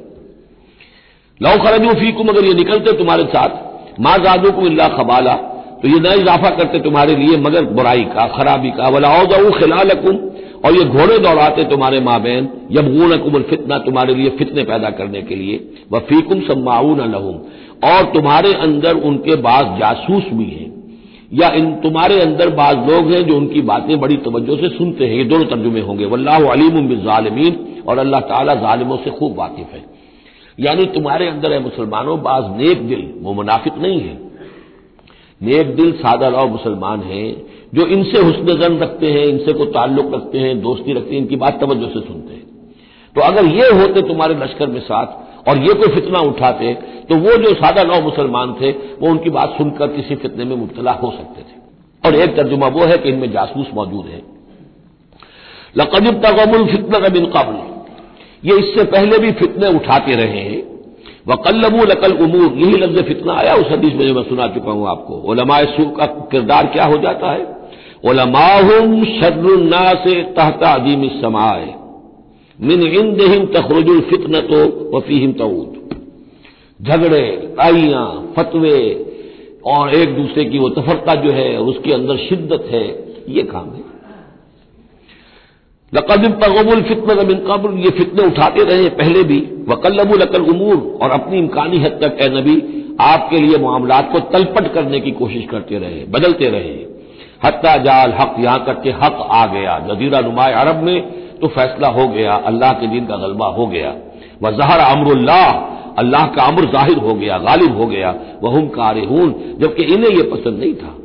लौ 1.41 1.57
खरजू 1.57 1.93
फीकुम, 1.93 2.27
अगर 2.27 2.45
ये 2.45 2.53
निकलते 2.53 2.93
तुम्हारे 2.93 3.23
साथ, 3.25 3.49
माँ 3.99 4.17
जादू 4.17 4.51
को 4.51 4.61
इल्ला 4.61 4.87
खबाला 4.87 5.33
तो 5.81 5.87
ये 5.87 5.99
न 5.99 6.05
इजाफा 6.21 6.49
करते 6.49 6.79
तुम्हारे 6.79 7.15
लिए 7.15 7.37
मगर 7.37 7.65
बुराई 7.67 8.03
का, 8.05 8.25
खराबी 8.27 8.69
का। 8.71 8.89
वलाओ 8.89 9.25
जाऊ 9.25 9.51
खिलाल 9.51 9.89
और 10.63 10.75
ये 10.75 10.83
घोड़े 10.85 11.17
दौड़ाते 11.19 11.63
तुम्हारे 11.63 11.99
माँ 11.99 12.19
बहन 12.21 12.49
यबगून 12.71 13.17
कुमल 13.17 13.41
फितना 13.41 13.77
तुम्हारे 13.79 14.15
लिए 14.15 14.29
फितने 14.29 14.63
पैदा 14.63 14.89
करने 14.89 15.21
के 15.21 15.35
लिए 15.35 15.55
व 15.91 15.99
फीकुम 15.99 16.41
सम्माऊन 16.41 17.01
लहुम, 17.11 17.35
और 17.85 18.11
तुम्हारे 18.13 18.53
अंदर 18.59 18.95
उनके 19.03 19.35
बाद 19.41 19.75
जासूस 19.79 20.23
भी 20.33 20.45
हैं। 20.45 20.69
या 21.33 21.49
इन 21.51 21.73
तुम्हारे 21.75 22.19
अंदर 22.21 22.49
बाज 22.49 22.89
लोग 22.89 23.11
हैं 23.11 23.21
जो 23.27 23.37
उनकी 23.37 23.61
बातें 23.61 23.99
बड़ी 23.99 24.17
तवज्जो 24.17 24.55
से 24.55 24.69
सुनते 24.69 25.05
हैं, 25.05 25.15
ये 25.15 25.23
दोनों 25.23 25.45
तर्जुमे 25.45 25.81
होंगे। 25.81 26.05
वल्लाह 26.05 26.49
अलीम 26.51 26.87
बिजालमीन, 26.87 27.83
और 27.87 27.97
अल्लाह 27.97 28.21
ताला 28.21 28.53
जालिमों 28.55 28.97
से 28.97 29.09
खूब 29.09 29.37
वाकिफ 29.37 29.73
है। 29.73 29.83
यानी 30.59 30.85
तुम्हारे 30.85 31.27
अंदर 31.27 31.53
है 31.53 31.59
मुसलमानों, 31.59 32.21
बाज 32.21 32.43
नेक 32.57 32.87
दिल, 32.87 33.07
वो 33.21 33.33
मुनाफिक 33.33 33.77
नहीं 33.77 33.99
है। 33.99 34.19
नेक 35.41 35.75
दिल 35.75 35.91
सादा 35.91 36.29
लाओ 36.29 36.47
मुसलमान 36.47 37.01
हैं 37.01 37.25
जो 37.73 37.85
इनसे 37.87 38.19
हुसन 38.19 38.45
जन 38.57 38.77
रखते 38.77 39.11
हैं, 39.11 39.25
इनसे 39.25 39.53
को 39.53 39.65
ताल्लुक 39.65 40.13
रखते 40.13 40.39
हैं, 40.39 40.61
दोस्ती 40.61 40.93
रखते 40.93 41.15
हैं, 41.15 41.21
इनकी 41.21 41.35
बात 41.35 41.59
तवज्जो 41.61 41.87
से 41.87 41.99
सुनते 41.99 42.33
हैं। 42.33 42.43
तो 43.15 43.21
अगर 43.21 43.45
ये 43.45 43.69
होते 43.71 44.01
तुम्हारे 44.01 44.35
लश्कर 44.35 44.67
में 44.67 44.79
साथ 44.79 45.49
और 45.49 45.57
ये 45.57 45.73
कोई 45.73 45.93
फितना 45.95 46.19
उठाते 46.19 46.73
तो 47.09 47.15
वो 47.15 47.35
जो 47.37 47.53
सादा 47.55 47.83
नौ 47.83 47.99
मुसलमान 48.01 48.53
थे, 48.53 48.71
वो 48.71 49.09
उनकी 49.09 49.29
बात 49.29 49.55
सुनकर 49.57 49.87
किसी 49.87 50.15
फितने 50.15 50.45
में 50.45 50.55
मुबतला 50.55 50.91
हो 50.91 51.11
सकते 51.11 51.41
थे। 51.41 51.59
और 52.03 52.15
एक 52.15 52.35
तर्जुमा 52.37 52.67
वो 52.67 52.85
है 52.85 52.97
कि 52.97 53.09
इनमें 53.09 53.31
जासूस 53.31 53.67
मौजूद 53.73 54.05
है। 54.05 54.21
लकदिब 55.77 56.21
तगमुल 56.25 56.65
फितना 56.65 56.99
का 56.99 57.09
बिन 57.09 57.25
कबल। 57.25 58.49
ये 58.49 58.57
इससे 58.59 58.83
पहले 58.83 59.17
भी 59.17 59.31
फितने 59.31 59.67
उठाते 59.67 60.15
रहे 60.15 60.41
हैं। 60.41 60.61
वकल्लबू 61.27 61.83
लकल 61.83 62.13
उमूर। 62.13 62.53
यही 62.57 62.77
लफ्ज 62.77 63.03
फितना 63.03 63.33
आया, 63.33 63.55
उस 63.55 63.71
हदीस 63.71 63.93
में 63.93 64.07
जो 64.07 64.13
मैं 64.13 64.23
सुना 64.23 64.47
चुका 64.47 64.71
हूँ 64.71 64.87
आपको। 64.89 65.21
ओलमाए 65.31 65.65
सू 65.65 65.85
का 65.89 66.05
किरदार 66.05 66.67
क्या 66.67 66.85
हो 66.85 66.97
जाता 66.97 67.31
है? 67.31 67.60
ओलमाहुम 68.03 69.03
शर्रुन्ना 69.05 69.81
से 70.03 70.21
तहता 70.33 70.73
अदीम 70.73 71.07
समाए 71.21 71.73
मिन 72.59 72.81
इन 72.83 73.13
देहिम 73.15 73.45
तखरुजुल 73.53 73.99
फितन 74.01 74.39
तो 74.47 74.61
वफीहिम 74.95 75.31
तऊद। 75.33 75.77
झगड़े 76.79 77.23
आइयाँ 77.61 78.07
फतवे 78.37 78.79
और 79.67 79.93
एक 79.95 80.15
दूसरे 80.15 80.45
की 80.45 80.59
वो 80.59 80.69
तफरका 80.71 81.15
जो 81.15 81.31
है 81.31 81.57
उसके 81.59 81.93
अंदर 81.93 82.17
शिद्दत 82.19 82.67
है, 82.71 82.85
ये 83.29 83.43
काम 83.43 83.69
है। 83.69 83.89
लकबिन 85.93 86.31
तगबुल 86.41 86.81
फितन 86.83 87.25
बिन 87.27 87.37
कब्र 87.47 87.77
ये 87.77 87.89
फितने 87.97 88.25
उठाते 88.27 88.63
रहे 88.63 88.89
पहले 88.97 89.23
भी। 89.23 89.39
वकल्लबुल 89.67 90.21
अकल 90.21 90.49
उमूर 90.51 90.77
और 91.03 91.11
अपनी 91.11 91.37
इम्कानी 91.37 91.77
हद 91.77 91.99
तक, 92.03 92.17
ए 92.21 92.29
नबी, 92.31 92.55
आपके 93.01 93.39
लिए 93.39 93.57
मामला 93.57 94.01
को 94.03 94.19
तलपट 94.31 94.73
करने 94.73 94.99
की 94.99 95.11
कोशिश 95.13 95.45
करते 95.51 95.79
रहे, 95.79 96.03
बदलते 96.09 96.49
रहे। 96.49 96.90
हत्या 97.41 97.75
जाल 97.77 98.11
हक, 98.11 98.35
यहाँ 98.39 98.65
तक 98.65 98.81
के 98.83 98.89
हक 98.91 99.27
आ 99.31 99.45
गया। 99.45 99.79
जजीरा 99.87 100.19
नुमाए 100.19 100.53
अरब 100.53 100.83
में 100.83 101.01
तो 101.39 101.47
फैसला 101.47 101.87
हो 101.87 102.07
गया, 102.07 102.31
अल्लाह 102.31 102.73
के 102.73 102.87
दिन 102.87 103.05
का 103.05 103.15
गलबा 103.17 103.47
हो 103.47 103.67
गया। 103.67 103.93
वह 104.43 104.51
जहर 104.51 104.79
अमरुल्लाह, 104.79 105.47
अल्लाह 105.99 106.25
का 106.27 106.43
अमर 106.43 106.65
ज़ाहिर 106.65 106.97
हो 106.97 107.13
गया, 107.13 107.37
गालिब 107.37 107.77
हो 107.77 107.85
गया। 107.85 108.09
वह 108.43 108.59
कारहून, 108.67 109.33
जबकि 109.59 109.83
इन्हें 109.83 110.11
यह 110.11 110.29
पसंद 110.31 110.59
नहीं 110.59 110.73
था। 110.73 110.95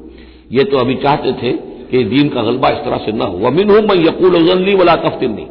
ये 0.53 0.65
तो 0.65 0.79
अभी 0.79 0.95
चाहते 0.95 1.33
थे 1.33 1.53
कि 1.91 2.05
दीन 2.05 2.29
का 2.29 2.43
गलबा 2.43 2.69
इस 2.69 2.79
तरह 2.79 2.99
से 2.99 3.13
न 3.13 3.23
हो। 3.23 3.39
वमिन 3.39 3.71
हूँ 3.71 3.81
मैं 3.81 3.97
यकूल 3.97 4.75
वला 4.75 4.97
तफ्तिनी 4.97 5.47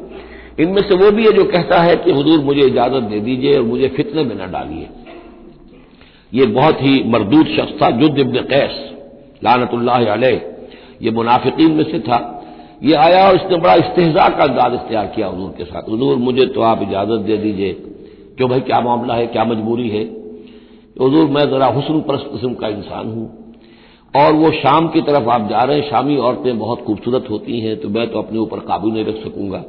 इनमें 0.59 0.81
से 0.81 0.95
वो 0.95 1.11
भी 1.11 1.23
है 1.25 1.31
जो 1.31 1.43
कहता 1.43 1.79
है 1.81 1.95
कि, 1.95 2.11
हजूर, 2.11 2.39
मुझे 2.39 2.61
इजाज़त 2.61 3.03
दे 3.03 3.19
दीजिए 3.19 3.55
और 3.57 3.63
मुझे 3.63 3.87
फितने 3.87 4.23
में 4.23 4.35
न 4.35 4.51
डालिए। 4.51 4.87
ये 6.33 6.45
बहुत 6.45 6.81
ही 6.81 7.03
मरदूद 7.05 7.47
शख्स 7.47 7.81
था 7.81 7.89
जुद 7.91 8.19
इब्न 8.19 8.41
कैस, 8.41 8.75
लानतुल्लाह 9.43 10.05
अलैह। 10.13 10.39
ये 11.01 11.11
मुनाफिकीन 11.11 11.71
में 11.71 11.83
से 11.83 11.99
था। 11.99 12.41
ये 12.83 12.93
आया 12.93 13.27
और 13.27 13.35
इसने 13.35 13.57
बड़ा 13.57 13.73
इस्तेजा 13.73 14.29
का 14.29 14.43
अंदाज 14.43 14.73
इख्तियार 14.73 15.05
किया 15.05 15.27
हजूर 15.27 15.53
के 15.57 15.65
साथ। 15.65 15.81
हजूर, 15.81 16.17
मुझे 16.17 16.45
तो 16.45 16.61
आप 16.61 16.81
इजाज़त 16.81 17.21
दे 17.21 17.37
दीजिए। 17.37 17.73
क्यों 18.37 18.49
भाई, 18.49 18.59
क्या 18.59 18.81
मामला 18.81 19.13
है? 19.13 19.27
क्या 19.27 19.43
मजबूरी 19.43 19.89
है? 19.89 20.03
हजूर, 21.01 21.25
मैं 21.25 21.49
जरा 21.49 21.65
हुसन 21.65 22.01
परस्त 22.01 22.29
किस्म 22.31 22.53
का 22.53 22.67
इंसान 22.67 23.07
हूँ। 23.07 23.45
और 24.15 24.33
वो 24.33 24.51
शाम 24.51 24.87
की 24.87 25.01
तरफ़ 25.01 25.29
आप 25.29 25.49
जा 25.49 25.63
रहे 25.63 25.79
हैं, 25.79 25.89
शामी 25.89 26.17
औरतें 26.17 26.59
बहुत 26.59 26.81
खूबसूरत 26.81 27.25
होती 27.29 27.59
हैं 27.59 27.79
तो 27.81 27.89
मैं 27.89 28.07
तो 28.11 28.19
अपने 28.19 28.39
ऊपर 28.39 28.59
काबू 28.59 28.91
नहीं 28.91 29.05
रख 29.05 29.15
सकूँगा। 29.15 29.63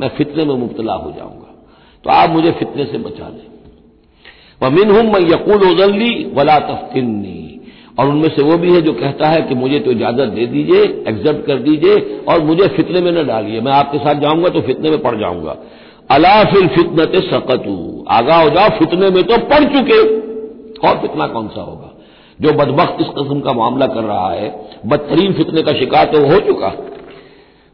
मैं 0.00 0.08
फितने 0.08 0.44
में 0.44 0.54
मुबतला 0.54 0.94
हो 0.94 1.10
जाऊँगा। 1.10 1.66
तो 2.04 2.10
आप 2.10 2.30
मुझे 2.30 2.50
फितने 2.50 2.84
से 2.84 2.98
बचा 2.98 3.28
लें। 3.28 3.46
वमिन 4.62 4.90
हूँ 4.90 5.02
मैं 5.02 5.20
यकूल 5.20 5.70
उजल्ली 5.70 6.32
वला 6.34 6.58
तफ्तिनी 6.58 7.41
और 7.98 8.08
उनमें 8.08 8.28
से 8.28 8.42
वो 8.42 8.56
भी 8.58 8.72
है 8.72 8.80
जो 8.80 8.92
कहता 8.92 9.28
है 9.28 9.40
कि 9.42 9.54
मुझे 9.54 9.78
तो 9.78 9.90
इजाज़त 9.90 10.28
दे 10.28 10.46
दीजिए 10.46 10.82
एक्सेप्ट 11.08 11.46
कर 11.46 11.56
दीजिए 11.58 12.20
और 12.28 12.42
मुझे 12.42 12.68
फितने 12.68 13.00
में 13.00 13.12
न 13.12 13.26
डालिए। 13.26 13.60
मैं 13.60 13.72
आपके 13.72 13.98
साथ 13.98 14.14
जाऊँगा 14.14 14.48
तो 14.48 14.60
फितने 14.60 14.90
में 14.90 15.02
पड़ 15.02 15.14
जाऊँगा। 15.16 15.56
अला 16.10 16.44
फिल 16.44 16.66
फितनत 16.68 17.12
सकतू। 17.24 18.04
आगा 18.08 18.36
हो 18.36 18.50
जाओ, 18.50 18.68
फितने 18.68 19.10
में 19.10 19.22
तो 19.24 19.38
पड़ 19.38 19.64
चुके। 19.64 20.00
और 20.88 20.98
फितना 20.98 21.26
कौन 21.26 21.48
सा 21.48 21.60
होगा? 21.60 21.88
जो 22.40 22.52
बदबक 22.52 22.96
इस 23.00 23.06
कस्म 23.06 23.40
का 23.40 23.52
मामला 23.52 23.86
कर 23.86 24.04
रहा 24.04 24.30
है, 24.30 24.48
बदतरीन 24.86 25.32
फितने 25.32 25.62
का 25.62 25.72
शिकार 25.72 26.04
तो 26.04 26.26
हो 26.26 26.38
चुका। 26.38 26.72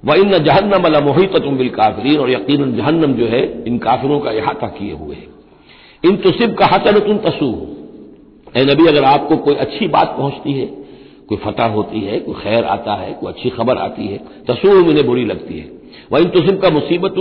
वह 0.03 0.15
इन 0.15 0.39
जहन्नम 0.39 0.85
अला 0.85 1.01
मोहित 1.01 1.37
तुम 1.37 1.57
बिल 1.57 1.69
काफरीन 1.69 2.19
और 2.19 2.31
यकीन 2.31 2.77
जहन्नम 2.77 3.13
जो 3.13 3.27
है, 3.27 3.65
इन 3.67 3.79
काफिरों 3.79 4.19
का 4.21 4.31
अहाता 4.31 4.67
किए 4.67 4.93
हुए 4.93 5.17
इन 6.05 6.17
तुसिब 6.17 6.55
का 6.55 6.67
हसन 6.67 6.99
तुम 6.99 7.19
तसू। 7.19 7.51
ए 8.57 8.65
नबी, 8.65 8.87
अगर 8.87 9.05
आपको 9.05 9.37
कोई 9.37 9.55
अच्छी 9.55 9.89
बात 9.89 10.15
पहुँचती 10.19 10.53
है, 10.53 10.67
कोई 11.29 11.39
फतह 11.39 11.65
होती 11.65 12.01
है, 12.01 12.19
कोई 12.21 12.35
खैर 12.35 12.65
आता 12.65 12.95
है, 12.95 13.13
कोई 13.13 13.33
अच्छी 13.33 13.51
खबर 13.51 13.79
आती 13.79 14.07
है 14.07 14.19
तसूर 14.51 14.83
उन्हें 14.85 15.07
बुरी 15.07 15.25
लगती 15.25 15.59
है। 15.59 15.79
वह 16.13 16.25
तुसिम 16.25 16.57
का 16.57 16.71
मुसीबत 16.71 17.15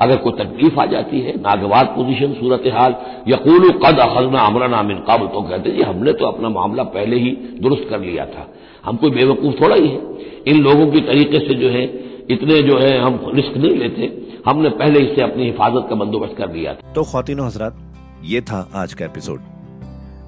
अगर 0.00 0.16
कोई 0.16 0.32
तकलीफ़ 0.32 0.80
आ 0.80 0.86
जाती 0.86 1.20
है, 1.20 1.32
नागवार 1.36 1.84
पोजीशन 1.84 2.32
सूरत 2.32 2.62
हाल 2.72 2.94
यकूल 3.28 3.70
कद 3.84 3.98
अखजना 3.98 4.40
अमराना 4.40 4.82
मिन 4.82 4.96
काबल 4.96 5.26
तो 5.26 5.42
कहते 5.42 5.70
जी, 5.70 5.82
हमने 5.82 6.12
तो 6.12 6.26
अपना 6.26 6.48
मामला 6.48 6.82
पहले 6.82 7.16
ही 7.16 7.30
दुरुस्त 7.60 7.86
कर 7.90 8.00
लिया 8.00 8.26
था। 8.26 8.48
हम 8.84 8.96
कोई 8.96 9.10
बेवकूफ़ 9.10 9.54
थोड़ा 9.62 9.76
ही 9.76 9.88
है। 9.88 10.00
इन 10.46 10.62
लोगों 10.62 10.86
की 10.86 11.00
तरीके 11.00 11.38
से 11.38 11.54
जो 11.54 11.68
है, 11.68 11.84
इतने 12.30 12.62
जो 12.62 12.78
है, 12.78 12.98
हम 12.98 13.20
रिस्क 13.34 13.56
नहीं 13.56 13.76
लेते। 13.76 14.12
हमने 14.46 14.68
पहले 14.68 15.00
इससे 15.00 15.22
अपनी 15.22 15.44
हिफाजत 15.44 15.86
का 15.90 15.94
बंदोबस्त 15.94 16.36
कर 16.36 16.52
लिया 16.52 16.74
था। 16.74 16.92
तो 16.92 17.02
खातिनों 17.02 17.46
हजरात 17.46 17.94
ये 18.24 18.40
था 18.40 18.68
आज 18.74 18.94
का 18.94 19.04
एपिसोड। 19.04 19.51